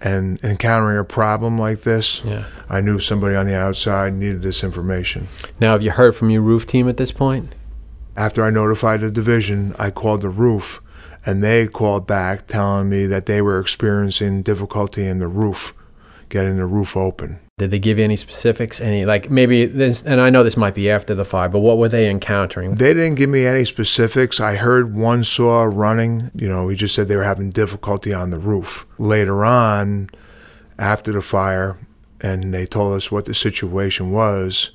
and 0.00 0.42
encountering 0.42 0.98
a 0.98 1.04
problem 1.04 1.58
like 1.58 1.82
this, 1.82 2.22
yeah. 2.24 2.46
I 2.70 2.80
knew 2.80 3.00
somebody 3.00 3.36
on 3.36 3.44
the 3.44 3.54
outside 3.54 4.14
needed 4.14 4.40
this 4.40 4.64
information. 4.64 5.28
Now, 5.60 5.72
have 5.72 5.82
you 5.82 5.90
heard 5.90 6.16
from 6.16 6.30
your 6.30 6.40
roof 6.40 6.66
team 6.66 6.88
at 6.88 6.96
this 6.96 7.12
point? 7.12 7.54
After 8.16 8.42
I 8.42 8.48
notified 8.48 9.02
the 9.02 9.10
division, 9.10 9.76
I 9.78 9.90
called 9.90 10.22
the 10.22 10.30
roof 10.30 10.80
and 11.26 11.44
they 11.44 11.66
called 11.66 12.06
back 12.06 12.46
telling 12.46 12.88
me 12.88 13.04
that 13.04 13.26
they 13.26 13.42
were 13.42 13.60
experiencing 13.60 14.42
difficulty 14.42 15.04
in 15.04 15.18
the 15.18 15.28
roof 15.28 15.74
getting 16.28 16.56
the 16.56 16.66
roof 16.66 16.96
open. 16.96 17.40
Did 17.58 17.72
they 17.72 17.78
give 17.78 17.98
you 17.98 18.04
any 18.04 18.16
specifics? 18.16 18.80
Any 18.80 19.04
like 19.04 19.30
maybe 19.30 19.66
this? 19.66 20.02
And 20.02 20.20
I 20.20 20.30
know 20.30 20.44
this 20.44 20.56
might 20.56 20.74
be 20.74 20.88
after 20.88 21.14
the 21.14 21.24
fire, 21.24 21.48
but 21.48 21.58
what 21.58 21.78
were 21.78 21.88
they 21.88 22.08
encountering? 22.08 22.76
They 22.76 22.94
didn't 22.94 23.16
give 23.16 23.30
me 23.30 23.46
any 23.46 23.64
specifics. 23.64 24.38
I 24.38 24.54
heard 24.54 24.94
one 24.94 25.24
saw 25.24 25.64
running. 25.64 26.30
You 26.34 26.48
know, 26.48 26.68
he 26.68 26.76
just 26.76 26.94
said 26.94 27.08
they 27.08 27.16
were 27.16 27.24
having 27.24 27.50
difficulty 27.50 28.14
on 28.14 28.30
the 28.30 28.38
roof. 28.38 28.86
Later 28.98 29.44
on, 29.44 30.08
after 30.78 31.12
the 31.12 31.22
fire, 31.22 31.76
and 32.20 32.54
they 32.54 32.64
told 32.66 32.96
us 32.96 33.10
what 33.10 33.24
the 33.24 33.34
situation 33.34 34.12
was. 34.12 34.70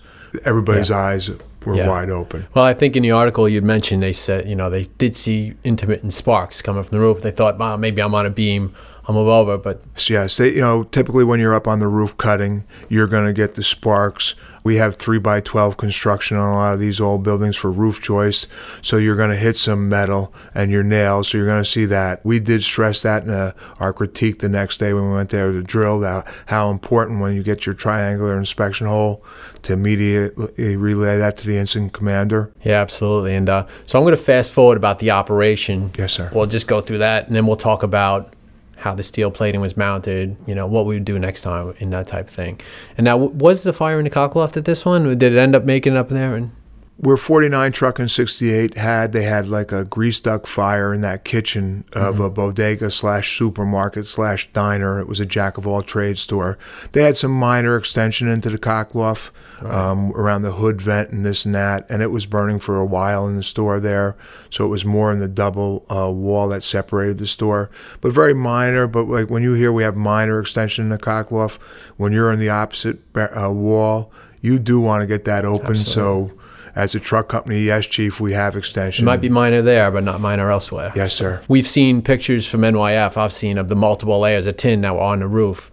Everybody's 0.45 0.89
yeah. 0.89 0.97
eyes 0.97 1.29
were 1.65 1.75
yeah. 1.75 1.87
wide 1.87 2.09
open. 2.09 2.47
Well, 2.53 2.65
I 2.65 2.73
think 2.73 2.95
in 2.95 3.03
the 3.03 3.11
article 3.11 3.47
you 3.47 3.61
mentioned 3.61 4.03
they 4.03 4.13
said 4.13 4.49
you 4.49 4.55
know 4.55 4.69
they 4.69 4.83
did 4.97 5.15
see 5.15 5.53
intermittent 5.63 6.13
sparks 6.13 6.61
coming 6.61 6.83
from 6.83 6.97
the 6.97 7.03
roof. 7.03 7.21
They 7.21 7.31
thought, 7.31 7.57
well, 7.57 7.77
maybe 7.77 8.01
I'm 8.01 8.15
on 8.15 8.25
a 8.25 8.29
beam 8.29 8.75
I'm 9.05 9.17
it, 9.17 9.63
but 9.63 9.81
yes, 10.09 10.37
they, 10.37 10.53
you 10.55 10.61
know, 10.61 10.83
typically 10.83 11.23
when 11.23 11.39
you're 11.39 11.53
up 11.53 11.67
on 11.67 11.79
the 11.79 11.87
roof 11.87 12.17
cutting, 12.17 12.63
you're 12.87 13.07
going 13.07 13.25
to 13.25 13.33
get 13.33 13.55
the 13.55 13.63
sparks. 13.63 14.35
We 14.63 14.77
have 14.77 14.95
three 14.95 15.19
by 15.19 15.41
twelve 15.41 15.75
construction 15.75 16.37
on 16.37 16.47
a 16.47 16.55
lot 16.55 16.73
of 16.73 16.79
these 16.79 17.01
old 17.01 17.21
buildings 17.21 17.57
for 17.57 17.69
roof 17.69 18.01
joist, 18.01 18.47
so 18.81 18.95
you're 18.95 19.17
going 19.17 19.29
to 19.29 19.35
hit 19.35 19.57
some 19.57 19.89
metal 19.89 20.33
and 20.55 20.71
your 20.71 20.83
nails, 20.83 21.27
so 21.27 21.37
you're 21.37 21.47
going 21.47 21.61
to 21.61 21.69
see 21.69 21.83
that. 21.87 22.25
We 22.25 22.39
did 22.39 22.63
stress 22.63 23.01
that 23.01 23.23
in 23.23 23.29
a, 23.29 23.53
our 23.81 23.91
critique 23.91 24.39
the 24.39 24.47
next 24.47 24.77
day 24.77 24.93
when 24.93 25.09
we 25.09 25.15
went 25.15 25.31
there 25.31 25.51
to 25.51 25.61
drill 25.61 25.99
that 25.99 26.25
how 26.45 26.71
important 26.71 27.19
when 27.19 27.35
you 27.35 27.43
get 27.43 27.65
your 27.65 27.75
triangular 27.75 28.37
inspection 28.37 28.87
hole 28.87 29.21
to 29.63 29.73
immediately 29.73 30.77
relay 30.77 31.17
that 31.17 31.35
to 31.37 31.45
the 31.45 31.57
incident 31.57 31.91
commander. 31.91 32.53
Yeah, 32.63 32.79
absolutely. 32.79 33.35
And 33.35 33.49
uh, 33.49 33.67
so 33.85 33.99
I'm 33.99 34.05
going 34.05 34.15
to 34.15 34.23
fast 34.23 34.53
forward 34.53 34.77
about 34.77 34.99
the 34.99 35.11
operation. 35.11 35.91
Yes, 35.97 36.13
sir. 36.13 36.31
We'll 36.33 36.45
just 36.45 36.67
go 36.67 36.79
through 36.79 36.99
that, 36.99 37.27
and 37.27 37.35
then 37.35 37.47
we'll 37.47 37.57
talk 37.57 37.83
about 37.83 38.33
how 38.75 38.93
the 38.93 39.03
steel 39.03 39.31
plating 39.31 39.61
was 39.61 39.77
mounted, 39.77 40.35
you 40.45 40.55
know, 40.55 40.65
what 40.65 40.85
we 40.85 40.95
would 40.95 41.05
do 41.05 41.17
next 41.17 41.41
time 41.41 41.73
in 41.79 41.89
that 41.91 42.07
type 42.07 42.27
of 42.27 42.33
thing. 42.33 42.59
And 42.97 43.05
now, 43.05 43.17
was 43.17 43.63
the 43.63 43.73
fire 43.73 43.97
in 43.99 44.03
the 44.03 44.09
cockloft 44.09 44.57
at 44.57 44.65
this 44.65 44.83
one? 44.85 45.17
Did 45.17 45.33
it 45.33 45.37
end 45.37 45.55
up 45.55 45.63
making 45.63 45.93
it 45.93 45.97
up 45.97 46.09
there? 46.09 46.35
And 46.35 46.51
where 46.97 47.17
49 47.17 47.71
truck 47.71 47.97
and 47.97 48.09
68 48.09 48.77
had 48.77 49.13
they 49.13 49.23
had 49.23 49.47
like 49.47 49.71
a 49.71 49.83
grease 49.83 50.19
duct 50.19 50.47
fire 50.47 50.93
in 50.93 51.01
that 51.01 51.25
kitchen 51.25 51.85
of 51.93 52.15
mm-hmm. 52.15 52.23
a 52.23 52.29
bodega 52.29 52.91
slash 52.91 53.35
supermarket 53.35 54.05
slash 54.05 54.51
diner 54.53 54.99
it 54.99 55.07
was 55.07 55.19
a 55.19 55.25
jack 55.25 55.57
of 55.57 55.65
all 55.65 55.81
trades 55.81 56.21
store 56.21 56.57
they 56.91 57.01
had 57.01 57.17
some 57.17 57.31
minor 57.31 57.75
extension 57.77 58.27
into 58.27 58.49
the 58.49 58.59
cockloft 58.59 59.31
right. 59.61 59.73
um, 59.73 60.11
around 60.13 60.43
the 60.43 60.51
hood 60.51 60.81
vent 60.81 61.09
and 61.09 61.25
this 61.25 61.45
and 61.45 61.55
that 61.55 61.89
and 61.89 62.03
it 62.03 62.11
was 62.11 62.27
burning 62.27 62.59
for 62.59 62.77
a 62.77 62.85
while 62.85 63.27
in 63.27 63.37
the 63.37 63.43
store 63.43 63.79
there 63.79 64.15
so 64.51 64.63
it 64.63 64.69
was 64.69 64.85
more 64.85 65.11
in 65.11 65.19
the 65.19 65.27
double 65.27 65.85
uh, 65.89 66.11
wall 66.11 66.47
that 66.47 66.63
separated 66.63 67.17
the 67.17 67.27
store 67.27 67.71
but 68.01 68.13
very 68.13 68.35
minor 68.35 68.85
but 68.85 69.07
like 69.07 69.31
when 69.31 69.41
you 69.41 69.53
hear 69.53 69.71
we 69.71 69.83
have 69.83 69.95
minor 69.95 70.39
extension 70.39 70.83
in 70.83 70.89
the 70.89 70.99
cockloft 70.99 71.57
when 71.97 72.11
you're 72.11 72.31
in 72.31 72.39
the 72.39 72.49
opposite 72.49 72.99
uh, 73.15 73.49
wall 73.51 74.11
you 74.41 74.59
do 74.59 74.79
want 74.79 75.01
to 75.01 75.07
get 75.07 75.25
that 75.25 75.43
open 75.43 75.77
Absolutely. 75.77 76.29
so 76.29 76.42
as 76.75 76.95
a 76.95 76.99
truck 76.99 77.27
company, 77.27 77.61
yes, 77.61 77.85
chief, 77.85 78.19
we 78.19 78.33
have 78.33 78.55
extension. 78.55 79.03
It 79.03 79.05
might 79.05 79.21
be 79.21 79.29
minor 79.29 79.61
there, 79.61 79.91
but 79.91 80.03
not 80.03 80.19
minor 80.19 80.49
elsewhere. 80.49 80.91
Yes, 80.95 81.13
sir. 81.13 81.41
We've 81.47 81.67
seen 81.67 82.01
pictures 82.01 82.47
from 82.47 82.61
NYF. 82.61 83.15
I've 83.15 83.33
seen 83.33 83.57
of 83.57 83.69
the 83.69 83.75
multiple 83.75 84.19
layers 84.19 84.47
of 84.47 84.57
tin 84.57 84.81
that 84.81 84.93
were 84.95 85.01
on 85.01 85.19
the 85.19 85.27
roof, 85.27 85.71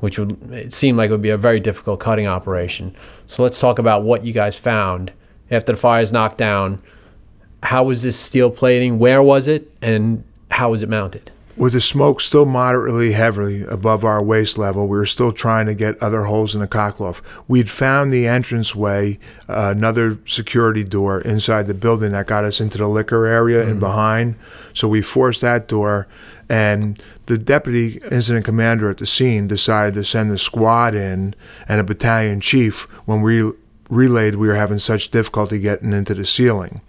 which 0.00 0.18
would 0.18 0.52
it 0.52 0.72
seemed 0.72 0.96
like 0.96 1.10
it 1.10 1.12
would 1.12 1.22
be 1.22 1.30
a 1.30 1.36
very 1.36 1.60
difficult 1.60 2.00
cutting 2.00 2.26
operation. 2.26 2.94
So 3.26 3.42
let's 3.42 3.60
talk 3.60 3.78
about 3.78 4.04
what 4.04 4.24
you 4.24 4.32
guys 4.32 4.56
found 4.56 5.12
after 5.50 5.72
the 5.72 5.78
fire 5.78 6.02
is 6.02 6.12
knocked 6.12 6.38
down. 6.38 6.80
How 7.62 7.84
was 7.84 8.02
this 8.02 8.16
steel 8.18 8.50
plating? 8.50 8.98
Where 8.98 9.22
was 9.22 9.48
it? 9.48 9.70
And 9.82 10.24
How 10.50 10.70
was 10.70 10.82
it 10.82 10.88
mounted? 10.88 11.30
With 11.58 11.72
the 11.72 11.80
smoke 11.80 12.20
still 12.20 12.44
moderately 12.44 13.12
heavily 13.12 13.62
above 13.64 14.04
our 14.04 14.22
waist 14.22 14.58
level, 14.58 14.86
we 14.86 14.96
were 14.96 15.04
still 15.04 15.32
trying 15.32 15.66
to 15.66 15.74
get 15.74 16.00
other 16.00 16.22
holes 16.22 16.54
in 16.54 16.60
the 16.60 16.68
cockloft. 16.68 17.20
We'd 17.48 17.68
found 17.68 18.12
the 18.12 18.26
entranceway, 18.26 19.18
uh, 19.48 19.72
another 19.74 20.20
security 20.24 20.84
door 20.84 21.20
inside 21.20 21.66
the 21.66 21.74
building 21.74 22.12
that 22.12 22.28
got 22.28 22.44
us 22.44 22.60
into 22.60 22.78
the 22.78 22.86
liquor 22.86 23.26
area 23.26 23.66
and 23.66 23.80
behind. 23.80 24.36
So 24.72 24.86
we 24.86 25.02
forced 25.02 25.40
that 25.40 25.66
door, 25.66 26.06
and 26.48 27.02
the 27.26 27.36
deputy 27.36 28.00
incident 28.08 28.44
commander 28.44 28.88
at 28.88 28.98
the 28.98 29.06
scene 29.06 29.48
decided 29.48 29.94
to 29.94 30.04
send 30.04 30.30
the 30.30 30.38
squad 30.38 30.94
in 30.94 31.34
and 31.68 31.80
a 31.80 31.84
battalion 31.84 32.40
chief 32.40 32.82
when 33.04 33.20
we 33.20 33.50
relayed 33.90 34.36
we 34.36 34.46
were 34.46 34.54
having 34.54 34.78
such 34.78 35.10
difficulty 35.10 35.58
getting 35.58 35.92
into 35.92 36.14
the 36.14 36.24
ceiling. 36.24 36.82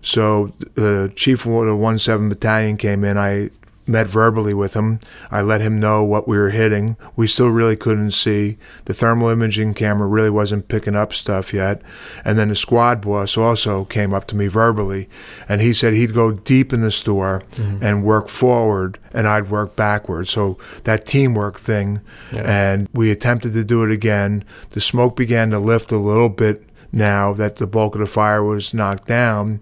So 0.00 0.54
the 0.74 1.12
chief 1.16 1.44
of 1.44 1.66
the 1.66 1.98
17 1.98 2.28
Battalion 2.30 2.76
came 2.78 3.04
in. 3.04 3.18
I 3.18 3.50
met 3.86 4.06
verbally 4.06 4.54
with 4.54 4.74
him. 4.74 4.98
I 5.30 5.42
let 5.42 5.60
him 5.60 5.78
know 5.78 6.02
what 6.02 6.26
we 6.26 6.36
were 6.36 6.50
hitting. 6.50 6.96
We 7.14 7.26
still 7.26 7.48
really 7.48 7.76
couldn't 7.76 8.12
see. 8.12 8.58
The 8.86 8.94
thermal 8.94 9.28
imaging 9.28 9.74
camera 9.74 10.08
really 10.08 10.30
wasn't 10.30 10.68
picking 10.68 10.96
up 10.96 11.14
stuff 11.14 11.54
yet. 11.54 11.82
And 12.24 12.38
then 12.38 12.48
the 12.48 12.56
squad 12.56 13.02
boss 13.02 13.36
also 13.36 13.84
came 13.84 14.12
up 14.12 14.26
to 14.28 14.36
me 14.36 14.48
verbally 14.48 15.08
and 15.48 15.60
he 15.60 15.72
said 15.72 15.92
he'd 15.92 16.14
go 16.14 16.32
deep 16.32 16.72
in 16.72 16.80
the 16.80 16.90
store 16.90 17.42
mm-hmm. 17.52 17.82
and 17.82 18.04
work 18.04 18.28
forward 18.28 18.98
and 19.12 19.26
I'd 19.26 19.50
work 19.50 19.76
backwards. 19.76 20.30
So 20.30 20.58
that 20.84 21.06
teamwork 21.06 21.58
thing. 21.58 22.00
And 22.32 22.88
we 22.92 23.10
attempted 23.10 23.52
to 23.54 23.64
do 23.64 23.82
it 23.84 23.90
again. 23.90 24.44
The 24.70 24.80
smoke 24.80 25.16
began 25.16 25.50
to 25.50 25.58
lift 25.58 25.92
a 25.92 25.98
little 25.98 26.28
bit 26.28 26.64
now 26.92 27.32
that 27.34 27.56
the 27.56 27.66
bulk 27.66 27.94
of 27.94 28.00
the 28.00 28.06
fire 28.06 28.42
was 28.42 28.74
knocked 28.74 29.06
down. 29.06 29.60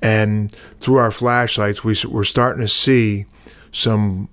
And 0.00 0.54
through 0.80 0.96
our 0.96 1.10
flashlights, 1.10 1.82
we 1.82 1.96
were 2.08 2.24
starting 2.24 2.62
to 2.62 2.68
see 2.68 3.26
some 3.72 4.28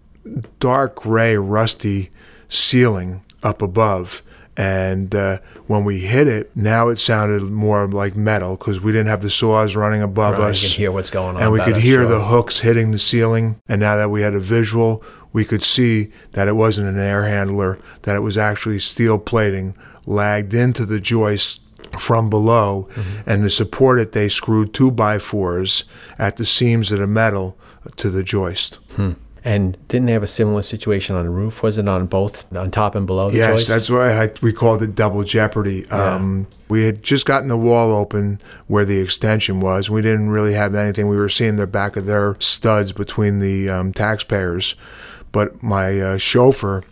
dark 0.60 0.96
gray, 0.96 1.38
rusty 1.38 2.12
ceiling 2.50 3.24
up 3.44 3.62
above. 3.62 4.22
And 4.58 5.14
uh, 5.14 5.40
when 5.68 5.84
we 5.84 6.00
hit 6.00 6.28
it, 6.28 6.56
now 6.56 6.88
it 6.88 6.98
sounded 6.98 7.42
more 7.44 7.88
like 7.88 8.16
metal 8.16 8.56
because 8.56 8.80
we 8.80 8.94
didn't 8.94 9.08
have 9.08 9.22
the 9.22 9.30
saws 9.30 9.76
running 9.76 10.02
above 10.02 10.38
Right, 10.38 10.52
us. 10.52 10.62
hear 10.62 10.92
what's 10.94 11.10
going 11.10 11.36
on. 11.36 11.42
and 11.44 11.52
we 11.52 11.60
could 11.60 11.76
hear 11.76 12.04
sure. 12.04 12.10
the 12.10 12.24
hooks 12.24 12.60
hitting 12.60 12.92
the 12.92 13.00
ceiling. 13.00 13.60
And 13.68 13.82
now 13.82 13.98
that 13.98 14.10
we 14.10 14.22
had 14.22 14.34
a 14.34 14.40
visual, 14.40 15.04
we 15.34 15.44
could 15.44 15.62
see 15.64 16.12
that 16.32 16.48
it 16.48 16.56
wasn't 16.56 16.88
an 16.88 16.98
air 16.98 17.26
handler, 17.26 17.78
that 18.04 18.16
it 18.16 18.22
was 18.22 18.38
actually 18.38 18.80
steel 18.80 19.20
plating 19.20 19.76
lagged 20.06 20.54
into 20.54 20.86
the 20.86 21.02
joist 21.02 21.60
from 22.00 22.30
below. 22.30 22.88
Mm-hmm. 22.94 23.30
And 23.30 23.44
to 23.44 23.50
support 23.50 24.00
it, 24.00 24.14
they 24.14 24.30
screwed 24.30 24.74
two 24.74 24.90
by 24.90 25.20
fours 25.20 25.84
at 26.18 26.38
the 26.38 26.46
seams 26.46 26.94
of 26.94 27.00
the 27.00 27.08
metal 27.08 27.58
to 27.98 28.10
the 28.10 28.24
joist. 28.24 28.80
And 29.46 29.78
didn't 29.90 30.08
they 30.08 30.14
have 30.14 30.24
a 30.24 30.28
similar 30.28 30.64
situation 30.64 31.16
on 31.16 31.26
the 31.26 31.30
roof? 31.30 31.62
Was 31.62 31.78
it 31.78 31.88
on 31.88 32.08
both, 32.08 32.52
on 32.56 32.72
top 32.72 32.96
and 32.96 33.06
below 33.06 33.30
the 33.30 33.38
Yes, 33.38 33.52
joist? 33.52 33.68
that's 33.68 33.90
why 33.92 34.24
I, 34.24 34.32
we 34.42 34.52
called 34.52 34.82
it 34.82 34.96
double 34.96 35.24
jeopardy. 35.24 35.88
Um, 35.92 36.48
we 36.68 36.86
had 36.86 37.04
just 37.04 37.28
gotten 37.28 37.48
the 37.48 37.56
wall 37.56 37.92
open 37.92 38.42
where 38.66 38.86
the 38.86 38.98
extension 38.98 39.62
was. 39.62 39.88
We 39.88 40.02
didn't 40.02 40.32
really 40.32 40.54
have 40.54 40.74
anything. 40.74 41.08
We 41.08 41.16
were 41.18 41.30
seeing 41.30 41.58
the 41.58 41.68
back 41.68 41.96
of 41.96 42.08
their 42.08 42.36
studs 42.40 42.92
between 42.92 43.40
the 43.40 43.70
um, 43.70 43.94
taxpayers. 43.94 44.74
But 45.32 45.62
my 45.62 46.00
uh, 46.00 46.18
chauffeur 46.18 46.84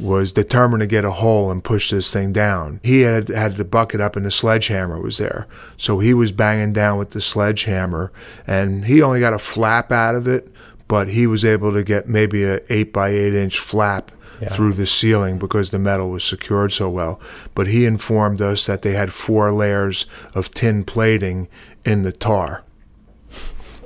was 0.00 0.32
determined 0.32 0.80
to 0.80 0.86
get 0.86 1.04
a 1.04 1.10
hole 1.12 1.50
and 1.50 1.62
push 1.62 1.90
this 1.90 2.10
thing 2.10 2.32
down. 2.32 2.80
He 2.82 3.02
had 3.02 3.28
had 3.28 3.56
the 3.56 3.64
bucket 3.64 4.00
up 4.00 4.16
and 4.16 4.24
the 4.24 4.30
sledgehammer 4.30 5.00
was 5.00 5.18
there. 5.18 5.46
So 5.76 5.98
he 5.98 6.14
was 6.14 6.32
banging 6.32 6.72
down 6.72 6.98
with 6.98 7.10
the 7.10 7.20
sledgehammer 7.20 8.12
and 8.46 8.86
he 8.86 9.02
only 9.02 9.20
got 9.20 9.34
a 9.34 9.38
flap 9.38 9.92
out 9.92 10.14
of 10.14 10.26
it, 10.26 10.48
but 10.92 11.08
he 11.08 11.26
was 11.26 11.42
able 11.42 11.72
to 11.72 11.82
get 11.82 12.06
maybe 12.06 12.44
a 12.44 12.60
8 12.68 12.92
by 12.92 13.08
8 13.08 13.32
inch 13.32 13.58
flap 13.58 14.12
Yeah. 14.42 14.50
through 14.50 14.74
the 14.74 14.84
ceiling 14.86 15.38
because 15.38 15.70
the 15.70 15.78
metal 15.78 16.10
was 16.10 16.22
secured 16.22 16.70
so 16.70 16.90
well. 16.90 17.18
But 17.54 17.68
he 17.68 17.86
informed 17.86 18.42
us 18.42 18.66
that 18.66 18.82
they 18.82 18.92
had 18.92 19.10
four 19.10 19.50
layers 19.52 20.04
of 20.34 20.50
tin 20.50 20.84
plating 20.84 21.48
in 21.82 22.02
the 22.02 22.12
tar. 22.12 22.62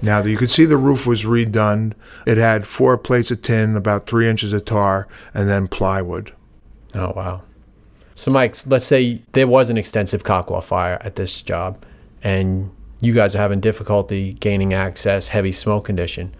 Now 0.02 0.24
you 0.24 0.36
could 0.36 0.50
see 0.50 0.64
the 0.64 0.76
roof 0.76 1.06
was 1.06 1.22
redone. 1.24 1.92
It 2.26 2.38
had 2.38 2.66
four 2.66 2.98
plates 2.98 3.30
of 3.30 3.40
tin, 3.40 3.76
about 3.76 4.08
three 4.08 4.28
inches 4.28 4.52
of 4.52 4.64
tar, 4.64 5.06
and 5.32 5.48
then 5.48 5.68
plywood. 5.68 6.32
Oh 6.92 7.12
wow. 7.14 7.42
So 8.16 8.32
Mike, 8.32 8.56
let's 8.66 8.86
say 8.86 9.22
there 9.32 9.46
was 9.46 9.70
an 9.70 9.76
extensive 9.78 10.24
cockloft 10.24 10.64
fire 10.64 10.98
at 11.02 11.14
this 11.14 11.40
job 11.40 11.84
and 12.24 12.72
you 13.00 13.12
guys 13.12 13.36
are 13.36 13.38
having 13.38 13.60
difficulty 13.60 14.32
gaining 14.40 14.72
access, 14.74 15.28
heavy 15.28 15.52
smoke 15.52 15.84
condition. 15.84 16.34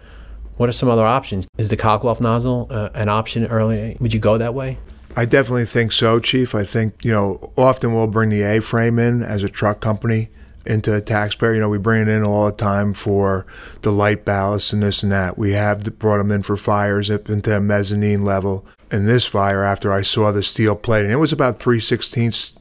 What 0.57 0.69
are 0.69 0.73
some 0.73 0.89
other 0.89 1.05
options? 1.05 1.47
Is 1.57 1.69
the 1.69 1.77
cockloft 1.77 2.19
nozzle 2.19 2.67
uh, 2.69 2.89
an 2.93 3.09
option 3.09 3.45
early? 3.45 3.95
Would 3.99 4.13
you 4.13 4.19
go 4.19 4.37
that 4.37 4.53
way? 4.53 4.79
I 5.15 5.25
definitely 5.25 5.65
think 5.65 5.91
so, 5.91 6.19
Chief. 6.19 6.53
I 6.53 6.63
think, 6.63 7.05
you 7.05 7.11
know, 7.11 7.51
often 7.57 7.93
we'll 7.93 8.07
bring 8.07 8.29
the 8.29 8.41
A 8.41 8.59
frame 8.61 8.99
in 8.99 9.23
as 9.23 9.43
a 9.43 9.49
truck 9.49 9.79
company 9.79 10.29
into 10.65 10.93
a 10.93 11.01
taxpayer. 11.01 11.53
You 11.53 11.61
know, 11.61 11.69
we 11.69 11.77
bring 11.77 12.01
it 12.01 12.07
in 12.07 12.23
all 12.23 12.45
the 12.47 12.51
time 12.51 12.93
for 12.93 13.45
the 13.83 13.91
light 13.91 14.25
ballast 14.25 14.73
and 14.73 14.83
this 14.83 15.03
and 15.03 15.11
that. 15.11 15.37
We 15.37 15.51
have 15.51 15.97
brought 15.99 16.17
them 16.17 16.31
in 16.31 16.43
for 16.43 16.57
fires 16.57 17.09
up 17.09 17.29
into 17.29 17.55
a 17.55 17.59
mezzanine 17.59 18.25
level. 18.25 18.65
In 18.91 19.05
this 19.05 19.25
fire, 19.25 19.63
after 19.63 19.91
I 19.91 20.01
saw 20.01 20.31
the 20.31 20.43
steel 20.43 20.75
plate, 20.75 21.03
and 21.03 21.11
it 21.11 21.17
was 21.17 21.33
about 21.33 21.59
3 21.59 21.79
16ths 21.79 22.56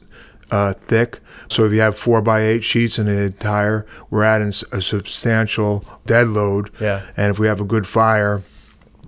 uh, 0.50 0.72
thick. 0.74 1.20
So 1.48 1.64
if 1.64 1.72
you 1.72 1.80
have 1.80 1.96
4 1.96 2.22
by 2.22 2.40
8 2.40 2.64
sheets 2.64 2.98
in 2.98 3.06
the 3.06 3.22
entire, 3.22 3.86
we're 4.10 4.24
adding 4.24 4.52
a 4.72 4.80
substantial 4.80 5.84
dead 6.06 6.28
load. 6.28 6.70
Yeah. 6.80 7.06
And 7.16 7.30
if 7.30 7.38
we 7.38 7.46
have 7.46 7.60
a 7.60 7.64
good 7.64 7.86
fire, 7.86 8.42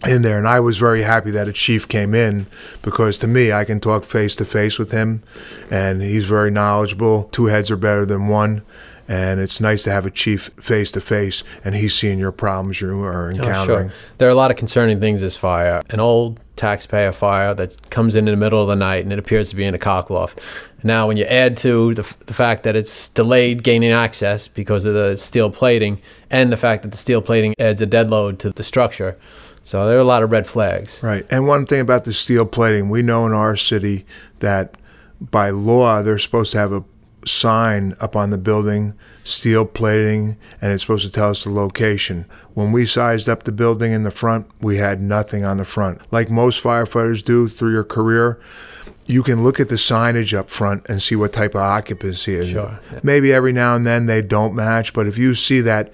in 0.06 0.22
there. 0.22 0.38
And 0.38 0.46
I 0.46 0.60
was 0.60 0.78
very 0.78 1.02
happy 1.02 1.30
that 1.32 1.48
a 1.48 1.52
chief 1.52 1.88
came 1.88 2.14
in 2.14 2.46
because 2.82 3.18
to 3.18 3.26
me, 3.26 3.52
I 3.52 3.64
can 3.64 3.80
talk 3.80 4.04
face 4.04 4.34
to 4.36 4.44
face 4.44 4.78
with 4.78 4.92
him 4.92 5.22
and 5.70 6.02
he's 6.02 6.26
very 6.26 6.50
knowledgeable. 6.50 7.24
Two 7.32 7.46
heads 7.46 7.70
are 7.70 7.76
better 7.76 8.06
than 8.06 8.28
one. 8.28 8.62
And 9.10 9.40
it's 9.40 9.58
nice 9.58 9.82
to 9.84 9.90
have 9.90 10.04
a 10.04 10.10
chief 10.10 10.50
face 10.60 10.92
to 10.92 11.00
face 11.00 11.42
and 11.64 11.74
he's 11.74 11.94
seeing 11.94 12.18
your 12.18 12.30
problems 12.30 12.80
you 12.80 13.02
are 13.02 13.30
encountering. 13.30 13.38
Oh, 13.38 13.62
encountering. 13.62 13.92
There 14.18 14.28
are 14.28 14.32
a 14.32 14.34
lot 14.34 14.50
of 14.50 14.58
concerning 14.58 15.00
things 15.00 15.22
this 15.22 15.36
fire. 15.36 15.80
An 15.88 15.98
old 15.98 16.40
taxpayer 16.56 17.12
fire 17.12 17.54
that 17.54 17.90
comes 17.90 18.14
in 18.14 18.28
in 18.28 18.32
the 18.32 18.36
middle 18.36 18.60
of 18.60 18.68
the 18.68 18.76
night 18.76 19.04
and 19.04 19.12
it 19.12 19.18
appears 19.18 19.48
to 19.48 19.56
be 19.56 19.64
in 19.64 19.74
a 19.74 19.78
cockloft. 19.78 20.38
Now, 20.82 21.08
when 21.08 21.16
you 21.16 21.24
add 21.24 21.56
to 21.58 21.94
the, 21.94 22.14
the 22.26 22.34
fact 22.34 22.62
that 22.62 22.76
it's 22.76 23.08
delayed 23.08 23.62
gaining 23.64 23.90
access 23.90 24.46
because 24.46 24.84
of 24.84 24.94
the 24.94 25.16
steel 25.16 25.50
plating 25.50 26.00
and 26.30 26.52
the 26.52 26.56
fact 26.56 26.82
that 26.82 26.92
the 26.92 26.96
steel 26.96 27.20
plating 27.20 27.54
adds 27.58 27.80
a 27.80 27.86
dead 27.86 28.10
load 28.10 28.38
to 28.40 28.50
the 28.50 28.62
structure, 28.62 29.18
so 29.64 29.86
there 29.86 29.96
are 29.96 30.00
a 30.00 30.04
lot 30.04 30.22
of 30.22 30.30
red 30.30 30.46
flags. 30.46 31.02
Right. 31.02 31.26
And 31.30 31.46
one 31.46 31.66
thing 31.66 31.80
about 31.80 32.04
the 32.04 32.12
steel 32.12 32.46
plating, 32.46 32.88
we 32.88 33.02
know 33.02 33.26
in 33.26 33.32
our 33.32 33.56
city 33.56 34.06
that 34.38 34.76
by 35.20 35.50
law 35.50 36.00
they're 36.02 36.18
supposed 36.18 36.52
to 36.52 36.58
have 36.58 36.72
a 36.72 36.84
sign 37.26 37.94
up 38.00 38.14
on 38.14 38.30
the 38.30 38.38
building, 38.38 38.94
steel 39.28 39.64
plating, 39.64 40.36
and 40.60 40.72
it's 40.72 40.82
supposed 40.82 41.04
to 41.04 41.12
tell 41.12 41.30
us 41.30 41.44
the 41.44 41.50
location. 41.50 42.24
When 42.54 42.72
we 42.72 42.86
sized 42.86 43.28
up 43.28 43.44
the 43.44 43.52
building 43.52 43.92
in 43.92 44.02
the 44.02 44.10
front, 44.10 44.48
we 44.60 44.78
had 44.78 45.00
nothing 45.00 45.44
on 45.44 45.58
the 45.58 45.64
front. 45.64 46.00
Like 46.10 46.30
most 46.30 46.62
firefighters 46.62 47.24
do 47.24 47.46
through 47.46 47.72
your 47.72 47.84
career, 47.84 48.40
you 49.06 49.22
can 49.22 49.42
look 49.42 49.60
at 49.60 49.68
the 49.68 49.76
signage 49.76 50.36
up 50.36 50.50
front 50.50 50.86
and 50.88 51.02
see 51.02 51.16
what 51.16 51.32
type 51.32 51.54
of 51.54 51.60
occupancy 51.60 52.34
is. 52.34 52.50
Sure, 52.50 52.80
yeah. 52.92 53.00
Maybe 53.02 53.32
every 53.32 53.52
now 53.52 53.74
and 53.76 53.86
then 53.86 54.06
they 54.06 54.22
don't 54.22 54.54
match, 54.54 54.92
but 54.92 55.06
if 55.06 55.18
you 55.18 55.34
see 55.34 55.60
that 55.62 55.92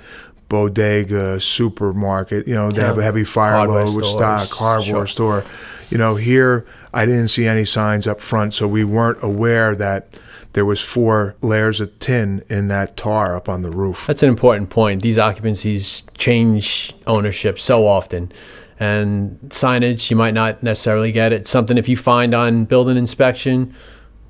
bodega 0.49 1.41
supermarket, 1.41 2.47
you 2.47 2.55
know, 2.55 2.71
they 2.71 2.83
have 2.83 2.99
a 2.99 3.03
heavy 3.03 3.25
fire 3.25 3.57
Hardware 3.57 3.87
load 3.87 3.97
with 3.97 4.07
stock, 4.07 4.49
hardware 4.51 5.07
sure. 5.07 5.07
store. 5.07 5.45
You 5.91 5.99
know, 5.99 6.17
here 6.17 6.67
I 6.93 7.07
didn't 7.07 7.29
see 7.29 7.47
any 7.47 7.65
signs 7.65 8.07
up 8.07 8.21
front, 8.21 8.55
so 8.55 8.67
we 8.67 8.85
weren't 8.85 9.23
aware 9.23 9.75
that 9.77 10.17
there 10.55 10.65
was 10.65 10.81
four 10.81 11.37
layers 11.43 11.81
of 11.81 11.99
tin 11.99 12.43
in 12.49 12.69
that 12.69 12.97
tar 12.97 13.37
up 13.37 13.49
on 13.49 13.63
the 13.63 13.71
roof. 13.71 14.07
That's 14.07 14.23
an 14.23 14.29
important 14.29 14.71
point. 14.71 15.03
These 15.03 15.19
occupancies 15.19 16.05
change 16.17 16.95
ownership 17.07 17.59
so 17.59 17.87
often. 17.87 18.33
And 18.81 19.39
signage, 19.49 20.11
you 20.11 20.17
might 20.17 20.35
not 20.35 20.63
necessarily 20.63 21.13
get 21.13 21.33
it. 21.33 21.47
Something 21.47 21.77
if 21.77 21.89
you 21.89 21.97
find 21.97 22.35
on 22.35 22.65
building 22.65 22.97
inspection, 22.97 23.75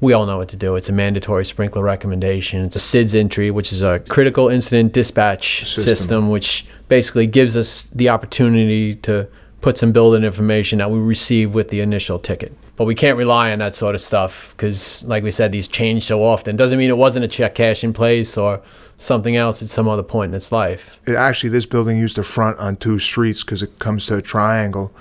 we 0.01 0.13
all 0.13 0.27
know 0.27 0.39
what 0.39 0.49
to 0.49 0.57
do. 0.57 0.77
It's 0.77 0.89
a 0.89 0.93
mandatory 0.93 1.45
sprinkler 1.45 1.83
recommendation. 1.83 2.65
It's 2.65 2.77
a 2.77 2.79
CIDS 2.79 3.15
entry, 3.15 3.51
which 3.51 3.73
is 3.73 3.83
a 3.83 4.01
critical 4.01 4.49
incident 4.49 4.93
dispatch 4.93 5.61
System. 5.61 5.85
system, 5.85 6.31
which 6.31 6.67
basically 6.89 7.27
gives 7.27 7.55
us 7.55 7.85
the 7.85 8.09
opportunity 8.09 8.95
to 8.97 9.29
put 9.61 9.77
some 9.79 9.93
building 9.93 10.25
information 10.25 10.79
that 10.79 10.91
we 10.91 10.99
receive 10.99 11.55
with 11.55 11.69
the 11.69 11.81
initial 11.81 12.19
ticket. 12.19 12.57
But 12.77 12.85
we 12.87 12.95
can't 12.95 13.17
rely 13.17 13.53
on 13.53 13.61
that 13.61 13.75
sort 13.75 13.95
of 13.95 14.01
stuff 14.01 14.53
because, 14.57 15.05
like 15.05 15.23
we 15.23 15.31
said, 15.31 15.53
these 15.53 15.69
change 15.69 16.05
so 16.07 16.25
often. 16.25 16.57
Doesn't 16.57 16.79
mean 16.79 16.91
it 16.91 16.97
wasn't 16.97 17.25
a 17.25 17.29
check 17.29 17.55
cash 17.55 17.85
in 17.85 17.93
place 17.93 18.37
or 18.37 18.61
something 18.99 19.37
else 19.37 19.63
at 19.63 19.69
some 19.69 19.89
other 19.89 20.03
point 20.03 20.31
in 20.31 20.35
its 20.35 20.51
life. 20.51 20.97
It- 21.07 21.15
actually, 21.15 21.51
this 21.51 21.67
building 21.67 21.99
used 21.99 22.17
to 22.17 22.25
front 22.25 22.59
on 22.59 22.77
two 22.77 22.99
streets 22.99 23.45
because 23.45 23.63
it 23.63 23.79
comes 23.79 24.07
to 24.07 24.17
a 24.17 24.23
triangle. 24.23 24.93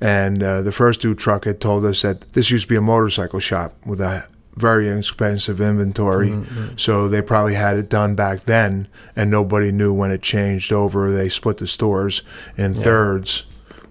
And 0.00 0.42
uh, 0.42 0.62
the 0.62 0.72
first 0.72 1.00
due 1.02 1.14
truck 1.14 1.44
had 1.44 1.60
told 1.60 1.84
us 1.84 2.02
that 2.02 2.32
this 2.32 2.50
used 2.50 2.64
to 2.64 2.68
be 2.68 2.76
a 2.76 2.80
motorcycle 2.80 3.38
shop 3.38 3.74
with 3.86 4.00
a 4.00 4.24
very 4.56 4.88
expensive 4.90 5.60
inventory. 5.60 6.36
So 6.76 7.06
they 7.08 7.22
probably 7.22 7.54
had 7.54 7.76
it 7.76 7.88
done 7.88 8.14
back 8.14 8.44
then, 8.44 8.88
and 9.14 9.30
nobody 9.30 9.70
knew 9.70 9.92
when 9.92 10.10
it 10.10 10.22
changed 10.22 10.72
over. 10.72 11.12
They 11.12 11.28
split 11.28 11.58
the 11.58 11.66
stores 11.66 12.22
in 12.56 12.74
thirds 12.74 13.44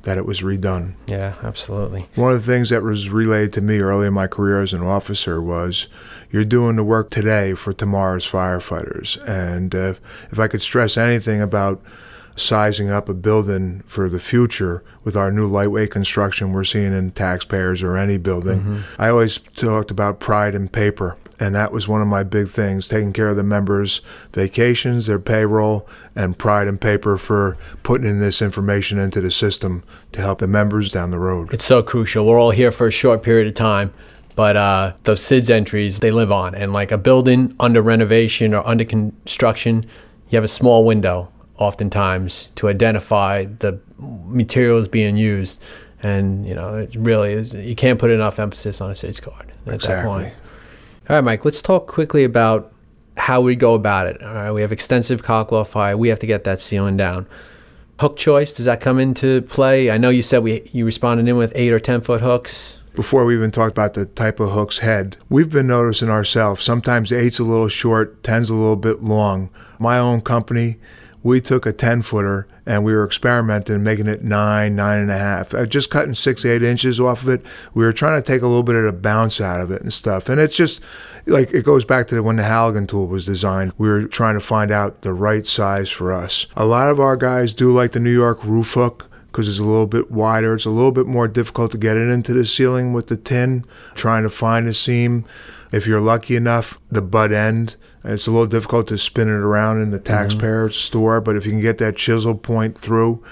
that 0.03 0.17
it 0.17 0.25
was 0.25 0.41
redone. 0.41 0.95
Yeah, 1.07 1.35
absolutely. 1.43 2.07
One 2.15 2.33
of 2.33 2.45
the 2.45 2.51
things 2.51 2.69
that 2.69 2.83
was 2.83 3.09
relayed 3.09 3.53
to 3.53 3.61
me 3.61 3.79
early 3.79 4.07
in 4.07 4.13
my 4.13 4.27
career 4.27 4.61
as 4.61 4.73
an 4.73 4.81
officer 4.81 5.41
was 5.41 5.87
you're 6.31 6.45
doing 6.45 6.75
the 6.77 6.83
work 6.83 7.09
today 7.09 7.53
for 7.53 7.73
tomorrow's 7.73 8.29
firefighters. 8.29 9.17
And 9.27 9.75
uh, 9.75 9.95
if 10.31 10.39
I 10.39 10.47
could 10.47 10.61
stress 10.61 10.95
anything 10.97 11.41
about 11.41 11.81
sizing 12.35 12.89
up 12.89 13.09
a 13.09 13.13
building 13.13 13.83
for 13.85 14.09
the 14.09 14.19
future 14.19 14.81
with 15.03 15.17
our 15.17 15.29
new 15.31 15.45
lightweight 15.45 15.91
construction 15.91 16.53
we're 16.53 16.63
seeing 16.63 16.93
in 16.93 17.11
taxpayers 17.11 17.83
or 17.83 17.97
any 17.97 18.17
building, 18.17 18.83
I 18.97 19.09
always 19.09 19.39
talked 19.55 19.91
about 19.91 20.21
pride 20.21 20.55
in 20.55 20.69
paper. 20.69 21.17
And 21.39 21.55
that 21.55 21.71
was 21.71 21.87
one 21.87 22.01
of 22.01 22.07
my 22.07 22.23
big 22.23 22.49
things, 22.49 22.87
taking 22.87 23.13
care 23.13 23.29
of 23.29 23.37
the 23.37 23.43
members' 23.43 24.01
vacations, 24.33 25.05
their 25.05 25.19
payroll, 25.19 25.87
and 26.15 26.37
pride 26.37 26.67
and 26.67 26.79
paper 26.79 27.17
for 27.17 27.57
putting 27.81 28.07
in 28.07 28.19
this 28.19 28.41
information 28.41 28.99
into 28.99 29.21
the 29.21 29.31
system 29.31 29.83
to 30.11 30.21
help 30.21 30.39
the 30.39 30.47
members 30.47 30.91
down 30.91 31.11
the 31.11 31.19
road. 31.19 31.53
It's 31.53 31.63
so 31.63 31.81
crucial. 31.81 32.25
We're 32.25 32.39
all 32.39 32.51
here 32.51 32.71
for 32.71 32.87
a 32.87 32.91
short 32.91 33.23
period 33.23 33.47
of 33.47 33.53
time, 33.53 33.93
but 34.35 34.57
uh, 34.57 34.93
those 35.03 35.21
CIDS 35.21 35.49
entries, 35.49 35.99
they 35.99 36.11
live 36.11 36.31
on. 36.31 36.55
And 36.55 36.73
like 36.73 36.91
a 36.91 36.97
building 36.97 37.55
under 37.59 37.81
renovation 37.81 38.53
or 38.53 38.67
under 38.67 38.83
construction, 38.83 39.85
you 40.29 40.35
have 40.35 40.43
a 40.43 40.49
small 40.49 40.85
window 40.85 41.31
oftentimes 41.57 42.49
to 42.55 42.67
identify 42.67 43.45
the 43.59 43.79
materials 43.97 44.87
being 44.87 45.15
used. 45.15 45.61
And, 46.01 46.45
you 46.47 46.55
know, 46.55 46.75
it 46.75 46.95
really 46.95 47.33
is, 47.33 47.53
you 47.53 47.75
can't 47.75 47.99
put 47.99 48.11
enough 48.11 48.39
emphasis 48.39 48.79
on 48.81 48.89
a 48.89 48.93
CIDS 48.93 49.21
card 49.21 49.49
at 49.49 49.65
that 49.65 49.75
Exactly. 49.75 50.23
point. 50.23 50.33
All 51.09 51.15
right, 51.15 51.23
Mike, 51.23 51.43
let's 51.43 51.63
talk 51.63 51.87
quickly 51.87 52.23
about 52.23 52.71
how 53.17 53.41
we 53.41 53.55
go 53.55 53.73
about 53.73 54.05
it. 54.05 54.21
All 54.21 54.31
right, 54.31 54.51
we 54.51 54.61
have 54.61 54.71
extensive 54.71 55.23
cockle 55.23 55.63
fire. 55.63 55.97
We 55.97 56.09
have 56.09 56.19
to 56.19 56.27
get 56.27 56.43
that 56.43 56.61
ceiling 56.61 56.97
down. 56.97 57.25
Hook 57.99 58.15
choice, 58.15 58.53
does 58.53 58.65
that 58.65 58.79
come 58.79 58.99
into 58.99 59.41
play? 59.41 59.89
I 59.89 59.97
know 59.97 60.11
you 60.11 60.21
said 60.21 60.43
we 60.43 60.69
you 60.71 60.85
responded 60.85 61.27
in 61.27 61.35
with 61.35 61.51
eight 61.55 61.73
or 61.73 61.79
ten 61.79 62.01
foot 62.01 62.21
hooks. 62.21 62.77
before 62.93 63.25
we 63.25 63.35
even 63.35 63.49
talked 63.49 63.71
about 63.71 63.95
the 63.95 64.05
type 64.05 64.39
of 64.39 64.51
hook's 64.51 64.79
head, 64.79 65.17
we've 65.29 65.49
been 65.49 65.65
noticing 65.65 66.11
ourselves 66.11 66.63
sometimes 66.63 67.11
eight's 67.11 67.39
a 67.39 67.43
little 67.43 67.69
short, 67.69 68.23
ten's 68.23 68.51
a 68.51 68.53
little 68.53 68.75
bit 68.75 69.01
long. 69.01 69.49
My 69.79 69.97
own 69.97 70.21
company, 70.21 70.77
we 71.23 71.41
took 71.41 71.65
a 71.65 71.73
10 71.73 72.01
footer 72.01 72.47
and 72.65 72.83
we 72.83 72.93
were 72.93 73.05
experimenting, 73.05 73.83
making 73.83 74.07
it 74.07 74.23
nine, 74.23 74.75
nine 74.75 74.99
and 74.99 75.11
a 75.11 75.17
half, 75.17 75.53
uh, 75.53 75.65
just 75.65 75.89
cutting 75.89 76.15
six, 76.15 76.45
eight 76.45 76.63
inches 76.63 76.99
off 76.99 77.23
of 77.23 77.29
it. 77.29 77.45
We 77.73 77.83
were 77.83 77.93
trying 77.93 78.21
to 78.21 78.25
take 78.25 78.41
a 78.41 78.47
little 78.47 78.63
bit 78.63 78.75
of 78.75 78.85
the 78.85 78.93
bounce 78.93 79.41
out 79.41 79.59
of 79.59 79.71
it 79.71 79.81
and 79.81 79.91
stuff. 79.91 80.29
And 80.29 80.39
it's 80.39 80.55
just 80.55 80.79
like 81.25 81.51
it 81.51 81.65
goes 81.65 81.83
back 81.83 82.07
to 82.07 82.21
when 82.21 82.37
the 82.37 82.43
Halligan 82.43 82.87
tool 82.87 83.07
was 83.07 83.25
designed. 83.25 83.73
We 83.77 83.89
were 83.89 84.07
trying 84.07 84.35
to 84.35 84.39
find 84.39 84.71
out 84.71 85.01
the 85.01 85.13
right 85.13 85.45
size 85.45 85.89
for 85.89 86.13
us. 86.13 86.45
A 86.55 86.65
lot 86.65 86.89
of 86.89 86.99
our 86.99 87.17
guys 87.17 87.53
do 87.53 87.73
like 87.73 87.91
the 87.91 87.99
New 87.99 88.13
York 88.13 88.43
roof 88.43 88.73
hook 88.73 89.08
because 89.31 89.47
it's 89.47 89.59
a 89.59 89.63
little 89.63 89.87
bit 89.87 90.11
wider. 90.11 90.55
It's 90.55 90.65
a 90.65 90.69
little 90.69 90.91
bit 90.91 91.05
more 91.05 91.27
difficult 91.27 91.71
to 91.71 91.77
get 91.77 91.97
it 91.97 92.09
into 92.09 92.33
the 92.33 92.45
ceiling 92.45 92.93
with 92.93 93.07
the 93.07 93.17
tin, 93.17 93.65
trying 93.95 94.23
to 94.23 94.29
find 94.29 94.67
a 94.67 94.73
seam. 94.73 95.25
If 95.71 95.85
you're 95.85 96.01
lucky 96.01 96.35
enough, 96.35 96.79
the 96.89 97.01
butt 97.01 97.31
end, 97.31 97.75
it's 98.03 98.27
a 98.27 98.31
little 98.31 98.47
difficult 98.47 98.87
to 98.87 98.97
spin 98.97 99.27
it 99.27 99.31
around 99.31 99.81
in 99.81 99.91
the 99.91 99.97
mm-hmm. 99.97 100.13
taxpayer 100.13 100.69
store, 100.69 101.21
but 101.21 101.35
if 101.35 101.45
you 101.45 101.51
can 101.51 101.61
get 101.61 101.77
that 101.77 101.95
chisel 101.95 102.35
point 102.35 102.77
through, 102.77 103.23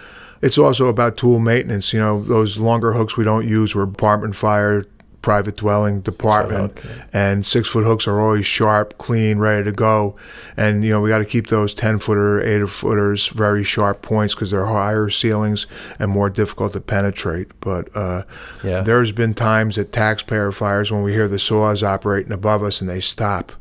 it's 0.42 0.58
also 0.58 0.88
about 0.88 1.18
tool 1.18 1.40
maintenance. 1.40 1.94
You 1.94 2.00
know, 2.00 2.24
those 2.24 2.58
longer 2.58 2.94
hooks 2.94 3.18
we 3.18 3.24
don't 3.24 3.48
use 3.48 3.74
were 3.74 3.84
apartment 3.84 4.36
fire, 4.36 4.86
private 5.28 5.58
dwelling 5.58 6.00
department, 6.00 6.80
hook, 6.80 6.86
yeah. 6.86 7.04
and 7.12 7.46
six 7.46 7.68
foot 7.68 7.84
hooks 7.84 8.08
are 8.08 8.22
always 8.22 8.46
sharp, 8.46 8.98
clean, 8.98 9.40
ready 9.40 9.62
to 9.62 9.74
go. 9.74 10.16
And 10.56 10.86
you 10.86 10.90
know, 10.92 11.02
we 11.02 11.10
got 11.10 11.18
to 11.18 11.26
keep 11.26 11.48
those 11.48 11.74
ten 11.74 12.00
footer, 12.00 12.40
eight 12.42 12.66
footers 12.70 13.28
very 13.28 13.62
sharp 13.66 14.02
points 14.02 14.34
because 14.34 14.52
they're 14.52 14.66
higher 14.68 15.10
ceilings 15.10 15.68
and 16.00 16.10
more 16.10 16.30
difficult 16.30 16.72
to 16.74 16.80
penetrate. 16.80 17.50
But 17.60 17.94
uh, 17.94 18.24
Yeah. 18.64 18.84
there's 18.84 19.12
been 19.12 19.34
times 19.34 19.78
at 19.78 19.92
taxpayer 19.92 20.54
fires 20.54 20.94
when 20.94 21.04
we 21.04 21.12
hear 21.12 21.28
the 21.28 21.40
saws 21.40 21.84
operating 21.84 22.32
above 22.32 22.64
us 22.64 22.80
and 22.80 22.90
they 22.90 23.02
stop. 23.02 23.52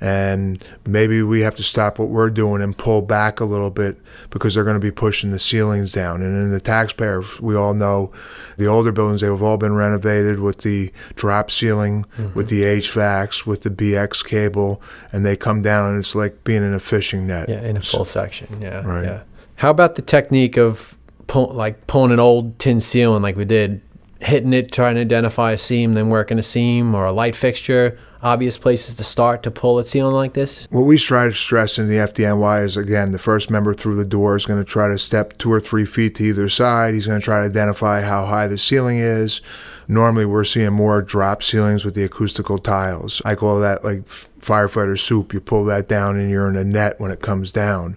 And 0.00 0.64
maybe 0.86 1.22
we 1.22 1.40
have 1.40 1.54
to 1.56 1.62
stop 1.62 1.98
what 1.98 2.08
we're 2.08 2.30
doing 2.30 2.62
and 2.62 2.76
pull 2.76 3.02
back 3.02 3.38
a 3.38 3.44
little 3.44 3.68
bit 3.68 3.98
because 4.30 4.54
they're 4.54 4.64
going 4.64 4.76
to 4.76 4.80
be 4.80 4.90
pushing 4.90 5.30
the 5.30 5.38
ceilings 5.38 5.92
down. 5.92 6.22
And 6.22 6.34
in 6.36 6.50
the 6.50 6.60
taxpayer, 6.60 7.22
we 7.40 7.54
all 7.54 7.74
know 7.74 8.10
the 8.56 8.64
older 8.66 8.92
buildings, 8.92 9.20
they've 9.20 9.42
all 9.42 9.58
been 9.58 9.74
renovated 9.74 10.40
with 10.40 10.58
the 10.58 10.90
drop 11.16 11.50
ceiling, 11.50 12.06
mm-hmm. 12.16 12.32
with 12.34 12.48
the 12.48 12.62
HVACs, 12.62 13.44
with 13.44 13.60
the 13.62 13.70
BX 13.70 14.24
cable, 14.24 14.80
and 15.12 15.26
they 15.26 15.36
come 15.36 15.60
down 15.60 15.90
and 15.90 15.98
it's 15.98 16.14
like 16.14 16.44
being 16.44 16.62
in 16.62 16.72
a 16.72 16.80
fishing 16.80 17.26
net. 17.26 17.50
Yeah, 17.50 17.60
in 17.60 17.76
a 17.76 17.82
full 17.82 18.06
section. 18.06 18.60
Yeah. 18.60 18.80
Right. 18.80 19.04
Yeah. 19.04 19.22
How 19.56 19.68
about 19.68 19.96
the 19.96 20.02
technique 20.02 20.56
of 20.56 20.96
pull, 21.26 21.48
like 21.48 21.86
pulling 21.86 22.12
an 22.12 22.20
old 22.20 22.58
tin 22.58 22.80
ceiling 22.80 23.22
like 23.22 23.36
we 23.36 23.44
did, 23.44 23.82
hitting 24.20 24.54
it, 24.54 24.72
trying 24.72 24.94
to 24.94 25.02
identify 25.02 25.52
a 25.52 25.58
seam, 25.58 25.92
then 25.92 26.08
working 26.08 26.38
a 26.38 26.42
seam 26.42 26.94
or 26.94 27.04
a 27.04 27.12
light 27.12 27.36
fixture? 27.36 27.98
Obvious 28.22 28.58
places 28.58 28.94
to 28.96 29.04
start 29.04 29.42
to 29.42 29.50
pull 29.50 29.78
a 29.78 29.84
ceiling 29.84 30.14
like 30.14 30.34
this. 30.34 30.66
What 30.70 30.82
we 30.82 30.98
try 30.98 31.28
to 31.28 31.34
stress 31.34 31.78
in 31.78 31.88
the 31.88 31.96
FDNY 31.96 32.64
is 32.64 32.76
again, 32.76 33.12
the 33.12 33.18
first 33.18 33.50
member 33.50 33.72
through 33.72 33.96
the 33.96 34.04
door 34.04 34.36
is 34.36 34.44
going 34.44 34.62
to 34.62 34.70
try 34.70 34.88
to 34.88 34.98
step 34.98 35.38
two 35.38 35.50
or 35.50 35.60
three 35.60 35.86
feet 35.86 36.16
to 36.16 36.24
either 36.24 36.48
side. 36.50 36.92
He's 36.92 37.06
going 37.06 37.18
to 37.18 37.24
try 37.24 37.40
to 37.40 37.46
identify 37.46 38.02
how 38.02 38.26
high 38.26 38.46
the 38.46 38.58
ceiling 38.58 38.98
is. 38.98 39.40
Normally, 39.88 40.26
we're 40.26 40.44
seeing 40.44 40.72
more 40.72 41.00
drop 41.00 41.42
ceilings 41.42 41.84
with 41.84 41.94
the 41.94 42.04
acoustical 42.04 42.58
tiles. 42.58 43.22
I 43.24 43.34
call 43.34 43.58
that 43.60 43.84
like 43.84 44.06
firefighter 44.06 44.98
soup. 44.98 45.32
You 45.32 45.40
pull 45.40 45.64
that 45.64 45.88
down 45.88 46.18
and 46.18 46.30
you're 46.30 46.48
in 46.48 46.56
a 46.56 46.64
net 46.64 47.00
when 47.00 47.10
it 47.10 47.22
comes 47.22 47.52
down. 47.52 47.96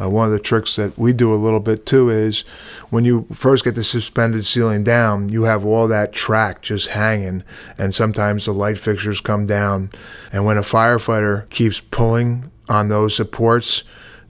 Uh, 0.00 0.08
one 0.08 0.26
of 0.26 0.32
the 0.32 0.38
tricks 0.38 0.76
that 0.76 0.96
we 0.96 1.12
do 1.12 1.32
a 1.32 1.36
little 1.36 1.60
bit 1.60 1.84
too 1.84 2.08
is 2.10 2.44
when 2.90 3.04
you 3.04 3.26
first 3.32 3.64
get 3.64 3.74
the 3.74 3.82
suspended 3.82 4.46
ceiling 4.46 4.84
down, 4.84 5.28
you 5.28 5.42
have 5.44 5.66
all 5.66 5.88
that 5.88 6.12
track 6.12 6.62
just 6.62 6.88
hanging, 6.88 7.42
and 7.76 7.94
sometimes 7.94 8.44
the 8.44 8.52
light 8.52 8.78
fixtures 8.78 9.20
come 9.20 9.46
down. 9.46 9.90
And 10.32 10.44
when 10.44 10.58
a 10.58 10.62
firefighter 10.62 11.48
keeps 11.50 11.80
pulling 11.80 12.50
on 12.68 12.88
those 12.88 13.16
supports, 13.16 13.82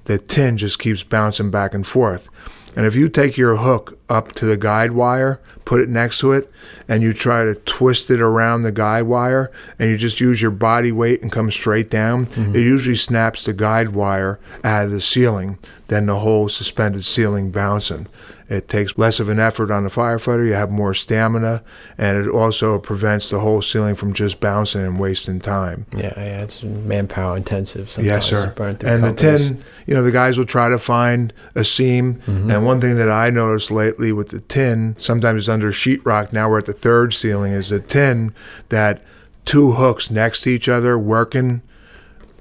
the 0.04 0.18
tin 0.18 0.56
just 0.56 0.78
keeps 0.78 1.02
bouncing 1.02 1.50
back 1.50 1.74
and 1.74 1.86
forth. 1.86 2.28
And 2.74 2.86
if 2.86 2.94
you 2.94 3.08
take 3.08 3.36
your 3.36 3.56
hook 3.56 3.97
up 4.08 4.32
to 4.32 4.46
the 4.46 4.56
guide 4.56 4.92
wire, 4.92 5.40
put 5.64 5.80
it 5.80 5.88
next 5.88 6.20
to 6.20 6.32
it, 6.32 6.50
and 6.88 7.02
you 7.02 7.12
try 7.12 7.44
to 7.44 7.54
twist 7.54 8.10
it 8.10 8.20
around 8.20 8.62
the 8.62 8.72
guide 8.72 9.02
wire, 9.02 9.50
and 9.78 9.90
you 9.90 9.96
just 9.96 10.20
use 10.20 10.40
your 10.40 10.50
body 10.50 10.92
weight 10.92 11.22
and 11.22 11.32
come 11.32 11.50
straight 11.50 11.90
down, 11.90 12.26
mm-hmm. 12.26 12.56
it 12.56 12.60
usually 12.60 12.96
snaps 12.96 13.44
the 13.44 13.52
guide 13.52 13.90
wire 13.90 14.38
out 14.64 14.86
of 14.86 14.90
the 14.90 15.00
ceiling 15.00 15.58
then 15.88 16.06
the 16.06 16.20
whole 16.20 16.48
suspended 16.48 17.04
ceiling 17.04 17.50
bouncing. 17.50 18.06
It 18.48 18.66
takes 18.66 18.96
less 18.96 19.20
of 19.20 19.28
an 19.28 19.38
effort 19.38 19.70
on 19.70 19.84
the 19.84 19.90
firefighter, 19.90 20.46
you 20.46 20.54
have 20.54 20.70
more 20.70 20.94
stamina, 20.94 21.62
and 21.98 22.16
it 22.24 22.30
also 22.30 22.78
prevents 22.78 23.28
the 23.28 23.40
whole 23.40 23.60
ceiling 23.60 23.94
from 23.94 24.14
just 24.14 24.40
bouncing 24.40 24.80
and 24.82 24.98
wasting 24.98 25.38
time. 25.38 25.84
Yeah, 25.94 26.14
yeah, 26.16 26.42
it's 26.42 26.62
manpower 26.62 27.36
intensive. 27.36 27.90
Sometimes 27.90 28.06
Yes, 28.14 28.26
sir. 28.26 28.46
to 28.46 28.52
burn 28.52 28.76
through 28.76 28.88
And 28.88 29.04
the 29.04 29.08
companies. 29.08 29.48
tin, 29.48 29.64
you 29.86 29.94
know, 29.94 30.02
the 30.02 30.10
guys 30.10 30.38
will 30.38 30.46
try 30.46 30.70
to 30.70 30.78
find 30.78 31.32
a 31.54 31.62
seam. 31.62 32.22
Mm-hmm. 32.26 32.50
And 32.50 32.64
one 32.64 32.80
thing 32.80 32.96
that 32.96 33.10
I 33.10 33.28
noticed 33.28 33.70
lately 33.70 34.12
with 34.12 34.30
the 34.30 34.40
tin, 34.40 34.96
sometimes 34.98 35.40
it's 35.42 35.48
under 35.50 35.70
sheetrock. 35.70 36.32
Now 36.32 36.48
we're 36.48 36.58
at 36.60 36.66
the 36.66 36.72
third 36.72 37.12
ceiling. 37.12 37.52
Is 37.52 37.68
the 37.68 37.80
tin 37.80 38.34
that 38.70 39.02
two 39.44 39.72
hooks 39.72 40.10
next 40.10 40.42
to 40.42 40.50
each 40.50 40.68
other 40.70 40.98
working 40.98 41.60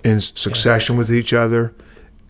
in 0.05 0.21
succession 0.21 0.95
with 0.95 1.11
each 1.11 1.33
other. 1.33 1.73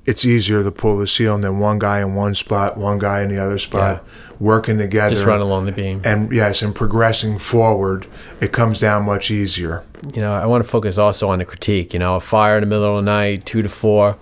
It's 0.08 0.24
easier 0.24 0.64
to 0.64 0.72
pull 0.72 0.98
the 0.98 1.06
ceiling 1.06 1.42
than 1.42 1.60
one 1.60 1.80
guy 1.80 2.00
in 2.00 2.16
one 2.16 2.34
spot, 2.34 2.78
one 2.78 2.98
guy 2.98 3.22
in 3.24 3.30
the 3.30 3.38
other 3.44 3.58
spot, 3.60 4.06
working 4.40 4.78
together. 4.78 5.14
Just 5.14 5.26
run 5.26 5.42
along 5.42 5.66
the 5.66 5.74
beam. 5.74 6.02
And 6.06 6.32
yes, 6.32 6.62
and 6.62 6.74
progressing 6.74 7.40
forward, 7.40 8.08
it 8.40 8.54
comes 8.54 8.80
down 8.80 9.04
much 9.06 9.30
easier. 9.30 9.84
you 10.14 10.22
know, 10.22 10.34
I 10.34 10.46
want 10.46 10.64
to 10.64 10.70
focus 10.70 10.98
also 10.98 11.28
on 11.30 11.40
the 11.40 11.46
critique. 11.46 11.92
You 11.94 12.00
know, 12.00 12.16
a 12.16 12.20
fire 12.22 12.56
in 12.58 12.62
the 12.62 12.68
middle 12.68 12.98
of 12.98 13.04
the 13.04 13.12
night, 13.12 13.46
two 13.46 13.62
to 13.62 13.68
four. 13.70 14.16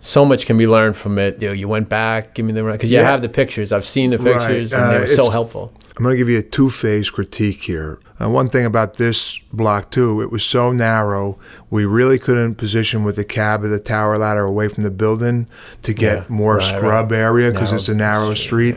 So 0.00 0.24
much 0.24 0.46
can 0.46 0.56
be 0.58 0.66
learned 0.66 0.96
from 0.96 1.18
it. 1.18 1.40
You 1.42 1.48
know, 1.48 1.54
you 1.54 1.68
went 1.68 1.88
back, 1.88 2.34
give 2.34 2.44
me 2.46 2.52
the 2.52 2.62
because 2.64 2.90
you 2.90 2.98
Yeah. 2.98 3.04
have 3.10 3.20
the 3.22 3.28
pictures. 3.28 3.70
I've 3.70 3.86
seen 3.86 4.10
the 4.10 4.18
Right. 4.18 4.38
pictures, 4.38 4.72
and 4.72 4.82
Uh, 4.82 4.92
they 4.94 5.00
were 5.00 5.06
so 5.06 5.28
helpful. 5.30 5.72
I'm 5.96 6.02
going 6.02 6.14
to 6.14 6.16
give 6.16 6.28
you 6.28 6.38
a 6.38 6.42
two 6.42 6.70
phase 6.70 7.10
critique 7.10 7.62
here. 7.62 8.00
Uh, 8.20 8.30
one 8.30 8.48
thing 8.48 8.64
about 8.64 8.94
this 8.94 9.38
block, 9.52 9.90
too, 9.90 10.22
it 10.22 10.30
was 10.30 10.44
so 10.44 10.72
narrow, 10.72 11.38
we 11.70 11.84
really 11.84 12.18
couldn't 12.18 12.54
position 12.54 13.04
with 13.04 13.16
the 13.16 13.24
cab 13.24 13.62
of 13.64 13.70
the 13.70 13.78
tower 13.78 14.16
ladder 14.16 14.44
away 14.44 14.68
from 14.68 14.84
the 14.84 14.90
building 14.90 15.46
to 15.82 15.92
get 15.92 16.18
Yeah, 16.18 16.24
more 16.28 16.56
right, 16.56 16.64
scrub 16.64 17.12
area 17.12 17.50
because 17.52 17.72
it's 17.72 17.88
a 17.88 17.94
narrow 17.94 18.32
street, 18.34 18.76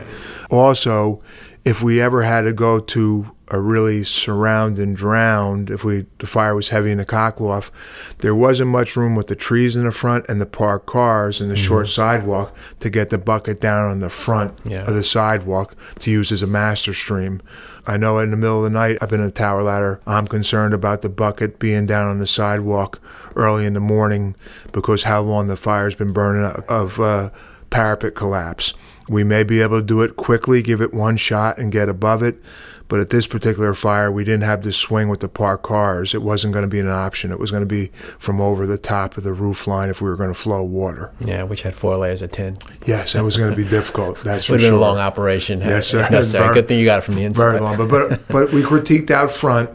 Also, 0.50 1.22
if 1.66 1.82
we 1.82 2.00
ever 2.00 2.22
had 2.22 2.42
to 2.42 2.52
go 2.52 2.78
to 2.78 3.30
a 3.48 3.60
really 3.60 4.02
surround 4.04 4.78
and 4.78 4.96
drowned, 4.96 5.68
if 5.68 5.84
we 5.84 6.06
the 6.18 6.26
fire 6.26 6.54
was 6.54 6.68
heavy 6.70 6.90
in 6.92 6.98
the 6.98 7.04
cockloft, 7.06 7.70
there 8.18 8.34
wasn't 8.34 8.68
much 8.70 8.96
room 8.96 9.14
with 9.16 9.26
the 9.26 9.34
trees 9.36 9.74
in 9.76 9.84
the 9.84 9.90
front 9.92 10.24
and 10.28 10.40
the 10.40 10.46
parked 10.46 10.86
cars 10.86 11.40
and 11.40 11.50
the 11.50 11.56
short 11.56 11.88
sidewalk 11.88 12.54
to 12.80 12.88
get 12.88 13.10
the 13.10 13.18
bucket 13.18 13.60
down 13.60 13.90
on 13.90 13.98
the 14.00 14.10
front 14.10 14.56
Yeah. 14.64 14.82
of 14.82 14.94
the 14.94 15.04
sidewalk 15.04 15.74
to 16.00 16.10
use 16.10 16.30
as 16.32 16.42
a 16.42 16.46
master 16.46 16.94
stream. 16.94 17.40
I 17.86 17.96
know 17.96 18.18
in 18.18 18.30
the 18.30 18.36
middle 18.36 18.58
of 18.58 18.64
the 18.64 18.70
night, 18.78 18.98
I've 19.00 19.10
been 19.10 19.20
in 19.20 19.28
a 19.28 19.30
tower 19.32 19.62
ladder. 19.62 20.00
I'm 20.06 20.26
concerned 20.28 20.72
about 20.74 21.02
the 21.02 21.08
bucket 21.08 21.58
being 21.58 21.86
down 21.86 22.06
on 22.08 22.18
the 22.20 22.26
sidewalk 22.26 23.00
early 23.36 23.64
in 23.66 23.74
the 23.74 23.80
morning 23.80 24.34
because 24.72 25.02
how 25.04 25.20
long 25.20 25.46
the 25.48 25.56
fire's 25.56 25.94
been 25.96 26.12
burning 26.12 26.44
of 26.68 26.98
uh, 27.00 27.30
parapet 27.70 28.14
collapse. 28.14 28.72
We 29.08 29.22
may 29.24 29.42
be 29.44 29.60
able 29.60 29.78
to 29.80 29.86
do 29.86 30.02
it 30.02 30.16
quickly, 30.16 30.62
give 30.62 30.80
it 30.80 30.92
one 30.92 31.16
shot, 31.16 31.58
and 31.58 31.70
get 31.70 31.88
above 31.88 32.22
it. 32.22 32.40
But 32.88 33.00
at 33.00 33.10
this 33.10 33.26
particular 33.26 33.74
fire, 33.74 34.12
we 34.12 34.22
didn't 34.22 34.44
have 34.44 34.62
the 34.62 34.72
swing 34.72 35.08
with 35.08 35.18
the 35.18 35.28
parked 35.28 35.64
cars. 35.64 36.14
It 36.14 36.22
wasn't 36.22 36.52
going 36.52 36.62
to 36.64 36.68
be 36.68 36.78
an 36.78 36.88
option. 36.88 37.32
It 37.32 37.40
was 37.40 37.50
going 37.50 37.62
to 37.62 37.66
be 37.68 37.90
from 38.18 38.40
over 38.40 38.64
the 38.64 38.78
top 38.78 39.16
of 39.16 39.24
the 39.24 39.32
roof 39.32 39.66
line 39.66 39.88
if 39.90 40.00
we 40.00 40.08
were 40.08 40.14
going 40.16 40.30
to 40.32 40.38
flow 40.38 40.62
water. 40.62 41.10
Yeah, 41.18 41.42
which 41.42 41.62
had 41.62 41.74
four 41.74 41.96
layers 41.96 42.22
of 42.22 42.30
tin. 42.30 42.58
Yes, 42.84 43.14
that 43.14 43.24
was 43.24 43.36
going 43.36 43.50
to 43.50 43.56
be 43.56 43.64
difficult. 43.68 44.20
That's 44.22 44.44
for 44.44 44.52
Would 44.52 44.60
have 44.60 44.68
sure. 44.68 44.78
been 44.78 44.78
a 44.78 44.86
long 44.88 44.98
operation. 44.98 45.60
Yes, 45.60 45.88
sir. 45.88 46.00
if 46.04 46.10
necessary. 46.12 46.44
Very- 46.44 46.54
Good 46.54 46.68
thing 46.68 46.78
you 46.78 46.84
got 46.84 46.98
it 47.00 47.02
from 47.02 47.14
the 47.16 47.24
inside. 47.24 47.42
very 47.42 47.60
long. 47.60 47.76
But 47.76 47.88
but 47.88 48.28
but 48.28 48.52
we 48.52 48.62
critiqued 48.62 49.10
out 49.10 49.32
front, 49.32 49.70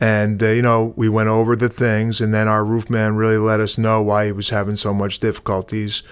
and 0.00 0.42
uh, 0.42 0.46
you 0.48 0.62
know 0.62 0.94
we 0.96 1.10
went 1.10 1.28
over 1.28 1.56
the 1.56 1.68
things, 1.68 2.22
and 2.22 2.32
then 2.32 2.48
our 2.48 2.64
roof 2.64 2.88
man 2.88 3.16
really 3.16 3.36
let 3.36 3.60
us 3.60 3.76
know 3.76 4.00
why 4.00 4.24
he 4.24 4.32
was 4.32 4.48
having 4.48 4.76
so 4.76 4.94
much 4.94 5.20
difficulties. 5.20 6.02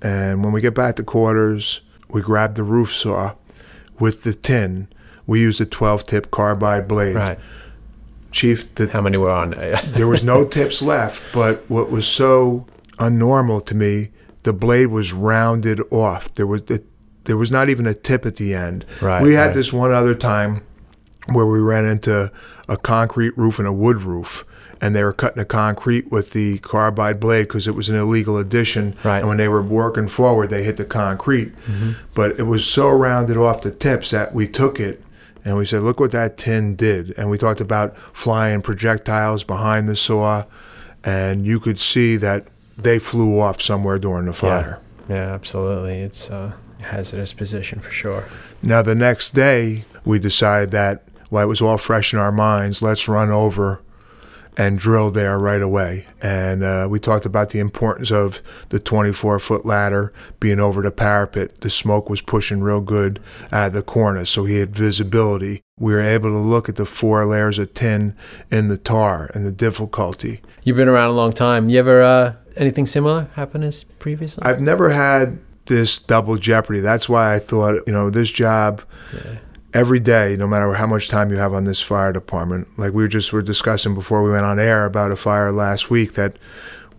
And 0.00 0.42
when 0.42 0.54
we 0.54 0.62
get 0.62 0.74
back 0.74 0.96
to 0.96 1.02
quarters, 1.02 1.82
we 2.10 2.20
grabbed 2.22 2.56
the 2.56 2.62
roof 2.62 2.92
saw 2.92 3.34
with 3.98 4.22
the 4.22 4.34
tin. 4.34 4.88
We 5.26 5.40
used 5.40 5.60
a 5.60 5.66
12 5.66 6.06
tip 6.06 6.30
carbide 6.30 6.88
blade. 6.88 7.16
Right. 7.16 7.38
Chief, 8.30 8.72
the, 8.74 8.88
How 8.88 9.00
many 9.00 9.18
were 9.18 9.30
on? 9.30 9.50
there 9.86 10.06
was 10.06 10.22
no 10.22 10.44
tips 10.44 10.82
left, 10.82 11.22
but 11.32 11.64
what 11.68 11.90
was 11.90 12.06
so 12.06 12.66
unnormal 12.98 13.64
to 13.66 13.74
me, 13.74 14.10
the 14.42 14.52
blade 14.52 14.86
was 14.86 15.12
rounded 15.12 15.80
off. 15.90 16.34
There 16.34 16.46
was 16.46 16.62
the, 16.64 16.82
there 17.24 17.36
was 17.36 17.50
not 17.50 17.68
even 17.68 17.86
a 17.86 17.94
tip 17.94 18.26
at 18.26 18.36
the 18.36 18.54
end. 18.54 18.84
Right, 19.00 19.22
we 19.22 19.34
had 19.34 19.46
right. 19.46 19.54
this 19.54 19.72
one 19.72 19.92
other 19.92 20.14
time 20.14 20.62
where 21.32 21.46
we 21.46 21.58
ran 21.58 21.86
into 21.86 22.30
a 22.68 22.76
concrete 22.76 23.36
roof 23.36 23.58
and 23.58 23.68
a 23.68 23.72
wood 23.72 24.02
roof. 24.02 24.44
And 24.80 24.94
they 24.94 25.02
were 25.02 25.12
cutting 25.12 25.38
the 25.38 25.44
concrete 25.44 26.10
with 26.10 26.30
the 26.30 26.58
carbide 26.58 27.18
blade 27.18 27.48
because 27.48 27.66
it 27.66 27.74
was 27.74 27.88
an 27.88 27.96
illegal 27.96 28.38
addition. 28.38 28.96
Right. 29.02 29.18
And 29.18 29.28
when 29.28 29.36
they 29.36 29.48
were 29.48 29.62
working 29.62 30.06
forward, 30.08 30.50
they 30.50 30.62
hit 30.62 30.76
the 30.76 30.84
concrete. 30.84 31.54
Mm-hmm. 31.66 31.92
But 32.14 32.38
it 32.38 32.44
was 32.44 32.64
so 32.64 32.88
rounded 32.88 33.36
off 33.36 33.62
the 33.62 33.72
tips 33.72 34.10
that 34.10 34.34
we 34.34 34.46
took 34.46 34.78
it 34.78 35.02
and 35.44 35.56
we 35.56 35.66
said, 35.66 35.82
look 35.82 35.98
what 35.98 36.12
that 36.12 36.36
tin 36.36 36.76
did. 36.76 37.12
And 37.16 37.30
we 37.30 37.38
talked 37.38 37.60
about 37.60 37.96
flying 38.12 38.62
projectiles 38.62 39.44
behind 39.44 39.88
the 39.88 39.96
saw. 39.96 40.44
And 41.04 41.46
you 41.46 41.58
could 41.58 41.80
see 41.80 42.16
that 42.16 42.46
they 42.76 42.98
flew 42.98 43.40
off 43.40 43.62
somewhere 43.62 43.98
during 43.98 44.26
the 44.26 44.32
fire. 44.32 44.80
Yeah, 45.08 45.32
absolutely. 45.32 46.00
It's 46.00 46.28
a 46.28 46.54
hazardous 46.82 47.32
position 47.32 47.80
for 47.80 47.90
sure. 47.90 48.28
Now, 48.62 48.82
the 48.82 48.94
next 48.94 49.34
day, 49.34 49.84
we 50.04 50.18
decided 50.18 50.70
that 50.72 51.04
while 51.30 51.44
it 51.44 51.48
was 51.48 51.62
all 51.62 51.78
fresh 51.78 52.12
in 52.12 52.18
our 52.18 52.32
minds, 52.32 52.82
let's 52.82 53.08
run 53.08 53.30
over 53.30 53.80
and 54.58 54.76
drill 54.76 55.12
there 55.12 55.38
right 55.38 55.62
away. 55.62 56.04
And 56.20 56.64
uh, 56.64 56.88
we 56.90 56.98
talked 56.98 57.24
about 57.24 57.50
the 57.50 57.60
importance 57.60 58.10
of 58.10 58.42
the 58.70 58.80
24 58.80 59.38
foot 59.38 59.64
ladder 59.64 60.12
being 60.40 60.58
over 60.58 60.82
the 60.82 60.90
parapet. 60.90 61.60
The 61.60 61.70
smoke 61.70 62.10
was 62.10 62.20
pushing 62.20 62.60
real 62.60 62.80
good 62.80 63.20
out 63.52 63.68
of 63.68 63.72
the 63.72 63.82
corner, 63.82 64.24
so 64.24 64.44
he 64.44 64.56
had 64.56 64.74
visibility. 64.74 65.62
We 65.78 65.92
were 65.92 66.00
able 66.00 66.30
to 66.30 66.38
look 66.38 66.68
at 66.68 66.74
the 66.74 66.84
four 66.84 67.24
layers 67.24 67.58
of 67.58 67.72
tin 67.72 68.16
in 68.50 68.66
the 68.66 68.76
tar 68.76 69.30
and 69.32 69.46
the 69.46 69.52
difficulty. 69.52 70.42
You've 70.64 70.76
been 70.76 70.88
around 70.88 71.10
a 71.10 71.12
long 71.12 71.32
time. 71.32 71.68
You 71.68 71.78
ever 71.78 72.02
uh, 72.02 72.34
anything 72.56 72.86
similar 72.86 73.30
happen 73.34 73.62
as 73.62 73.84
previously? 73.84 74.42
I've 74.44 74.60
never 74.60 74.90
had 74.90 75.38
this 75.66 75.98
double 75.98 76.36
jeopardy. 76.36 76.80
That's 76.80 77.08
why 77.08 77.34
I 77.34 77.38
thought, 77.38 77.86
you 77.86 77.92
know, 77.92 78.10
this 78.10 78.30
job 78.30 78.82
every 79.74 80.00
day, 80.00 80.36
no 80.36 80.46
matter 80.46 80.72
how 80.74 80.86
much 80.86 81.08
time 81.08 81.30
you 81.30 81.36
have 81.36 81.52
on 81.52 81.64
this 81.64 81.80
fire 81.80 82.12
department. 82.12 82.66
Like 82.78 82.92
we 82.92 83.02
were 83.02 83.08
just 83.08 83.32
were 83.32 83.42
discussing 83.42 83.94
before 83.94 84.22
we 84.22 84.30
went 84.30 84.44
on 84.44 84.58
air 84.58 84.84
about 84.86 85.10
a 85.12 85.16
fire 85.16 85.52
last 85.52 85.90
week 85.90 86.14
that 86.14 86.38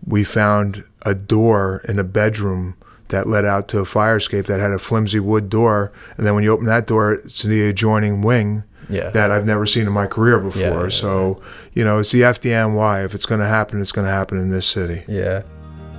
we 0.05 0.23
found 0.23 0.84
a 1.03 1.13
door 1.15 1.82
in 1.88 1.99
a 1.99 2.03
bedroom 2.03 2.75
that 3.10 3.27
led 3.27 3.43
out 3.43 3.67
to 3.69 3.79
a 3.79 3.86
fire 3.86 4.17
escape 4.17 4.45
that 4.45 4.60
had 4.60 4.71
a 4.71 4.77
flimsy 4.79 5.19
wood 5.19 5.49
door, 5.49 5.91
and 6.15 6.27
then 6.27 6.36
when 6.36 6.43
you 6.43 6.51
open 6.51 6.65
that 6.67 6.86
door, 6.86 7.13
it's 7.13 7.43
in 7.43 7.49
the 7.49 7.67
adjoining 7.67 8.21
wing 8.21 8.63
Yeah. 8.88 9.10
that 9.10 9.32
I've 9.32 9.47
never 9.47 9.65
seen 9.65 9.88
in 9.88 9.93
my 9.93 10.05
career 10.05 10.38
before. 10.38 10.62
Yeah, 10.62 10.84
yeah, 10.84 10.89
so, 10.89 11.41
you 11.73 11.84
know, 11.84 11.99
it's 11.99 12.12
the 12.12 12.21
FDNY. 12.21 13.03
If 13.03 13.15
it's 13.15 13.25
going 13.25 13.41
to 13.41 13.47
happen, 13.47 13.82
it's 13.82 13.91
going 13.91 14.05
to 14.05 14.12
happen 14.12 14.38
in 14.38 14.51
this 14.51 14.67
city. 14.67 15.03
Yeah. 15.08 15.41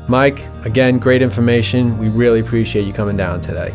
Mike, 0.08 0.40
again, 0.64 0.98
great 0.98 1.20
information. 1.20 1.98
We 1.98 2.08
really 2.08 2.40
appreciate 2.40 2.84
you 2.86 2.92
coming 2.92 3.16
down 3.16 3.40
today. 3.40 3.74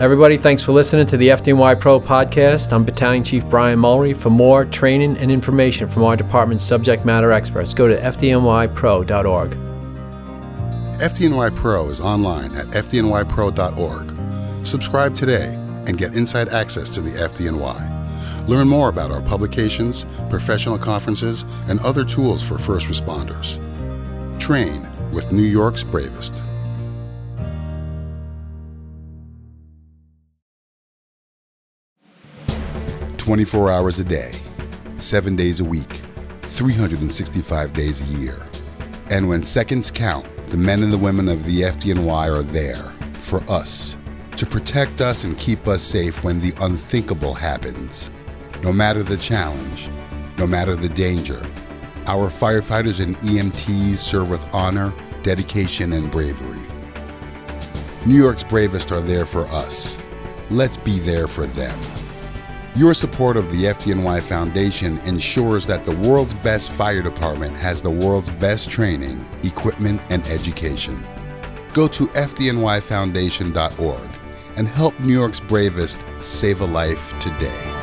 Everybody, 0.00 0.36
thanks 0.36 0.62
for 0.62 0.70
listening 0.70 1.08
to 1.08 1.16
the 1.16 1.30
FDNY 1.30 1.80
Pro 1.80 1.98
podcast. 1.98 2.72
I'm 2.72 2.84
Battalion 2.84 3.24
Chief 3.24 3.44
Brian 3.46 3.80
Mulry. 3.80 4.16
For 4.16 4.30
more 4.30 4.64
training 4.64 5.16
and 5.16 5.28
information 5.28 5.88
from 5.88 6.04
our 6.04 6.14
department's 6.14 6.62
subject 6.62 7.04
matter 7.04 7.32
experts, 7.32 7.74
go 7.74 7.88
to 7.88 7.96
fdnypro.org. 7.96 9.50
FDNY 11.00 11.56
Pro 11.56 11.88
is 11.88 12.00
online 12.00 12.54
at 12.54 12.68
fdnypro.org. 12.68 14.64
Subscribe 14.64 15.16
today 15.16 15.54
and 15.88 15.98
get 15.98 16.14
inside 16.14 16.48
access 16.50 16.88
to 16.90 17.00
the 17.00 17.18
FDNY. 17.18 18.46
Learn 18.48 18.68
more 18.68 18.90
about 18.90 19.10
our 19.10 19.22
publications, 19.22 20.06
professional 20.30 20.78
conferences, 20.78 21.44
and 21.66 21.80
other 21.80 22.04
tools 22.04 22.40
for 22.40 22.56
first 22.56 22.86
responders. 22.86 23.58
Train 24.38 24.88
with 25.10 25.32
New 25.32 25.42
York's 25.42 25.82
bravest. 25.82 26.44
Twenty-four 33.28 33.70
hours 33.70 33.98
a 33.98 34.04
day, 34.04 34.32
seven 34.96 35.36
days 35.36 35.60
a 35.60 35.64
week, 35.64 36.00
365 36.44 37.74
days 37.74 38.00
a 38.00 38.18
year. 38.18 38.46
And 39.10 39.28
when 39.28 39.44
seconds 39.44 39.90
count, 39.90 40.26
the 40.48 40.56
men 40.56 40.82
and 40.82 40.90
the 40.90 40.96
women 40.96 41.28
of 41.28 41.44
the 41.44 41.60
FDNY 41.60 42.34
are 42.34 42.42
there 42.42 42.90
for 43.20 43.42
us 43.50 43.98
to 44.36 44.46
protect 44.46 45.02
us 45.02 45.24
and 45.24 45.36
keep 45.36 45.68
us 45.68 45.82
safe 45.82 46.24
when 46.24 46.40
the 46.40 46.54
unthinkable 46.62 47.34
happens. 47.34 48.10
No 48.62 48.72
matter 48.72 49.02
the 49.02 49.18
challenge, 49.18 49.90
no 50.38 50.46
matter 50.46 50.74
the 50.74 50.88
danger, 50.88 51.46
our 52.06 52.30
firefighters 52.30 52.98
and 52.98 53.14
EMTs 53.18 53.98
serve 53.98 54.30
with 54.30 54.46
honor, 54.54 54.90
dedication, 55.22 55.92
and 55.92 56.10
bravery. 56.10 56.66
New 58.06 58.16
York's 58.16 58.44
bravest 58.44 58.90
are 58.90 59.02
there 59.02 59.26
for 59.26 59.44
us. 59.48 59.98
Let's 60.48 60.78
be 60.78 60.98
there 60.98 61.26
for 61.26 61.46
them. 61.46 61.78
Your 62.78 62.94
support 62.94 63.36
of 63.36 63.50
the 63.50 63.64
FDNY 63.64 64.22
Foundation 64.22 64.98
ensures 64.98 65.66
that 65.66 65.84
the 65.84 65.96
world's 65.96 66.34
best 66.34 66.70
fire 66.70 67.02
department 67.02 67.56
has 67.56 67.82
the 67.82 67.90
world's 67.90 68.30
best 68.30 68.70
training, 68.70 69.28
equipment, 69.42 70.00
and 70.10 70.24
education. 70.28 71.04
Go 71.72 71.88
to 71.88 72.06
FDNYFoundation.org 72.06 74.10
and 74.56 74.68
help 74.68 75.00
New 75.00 75.12
York's 75.12 75.40
bravest 75.40 76.06
save 76.20 76.60
a 76.60 76.66
life 76.66 77.18
today. 77.18 77.77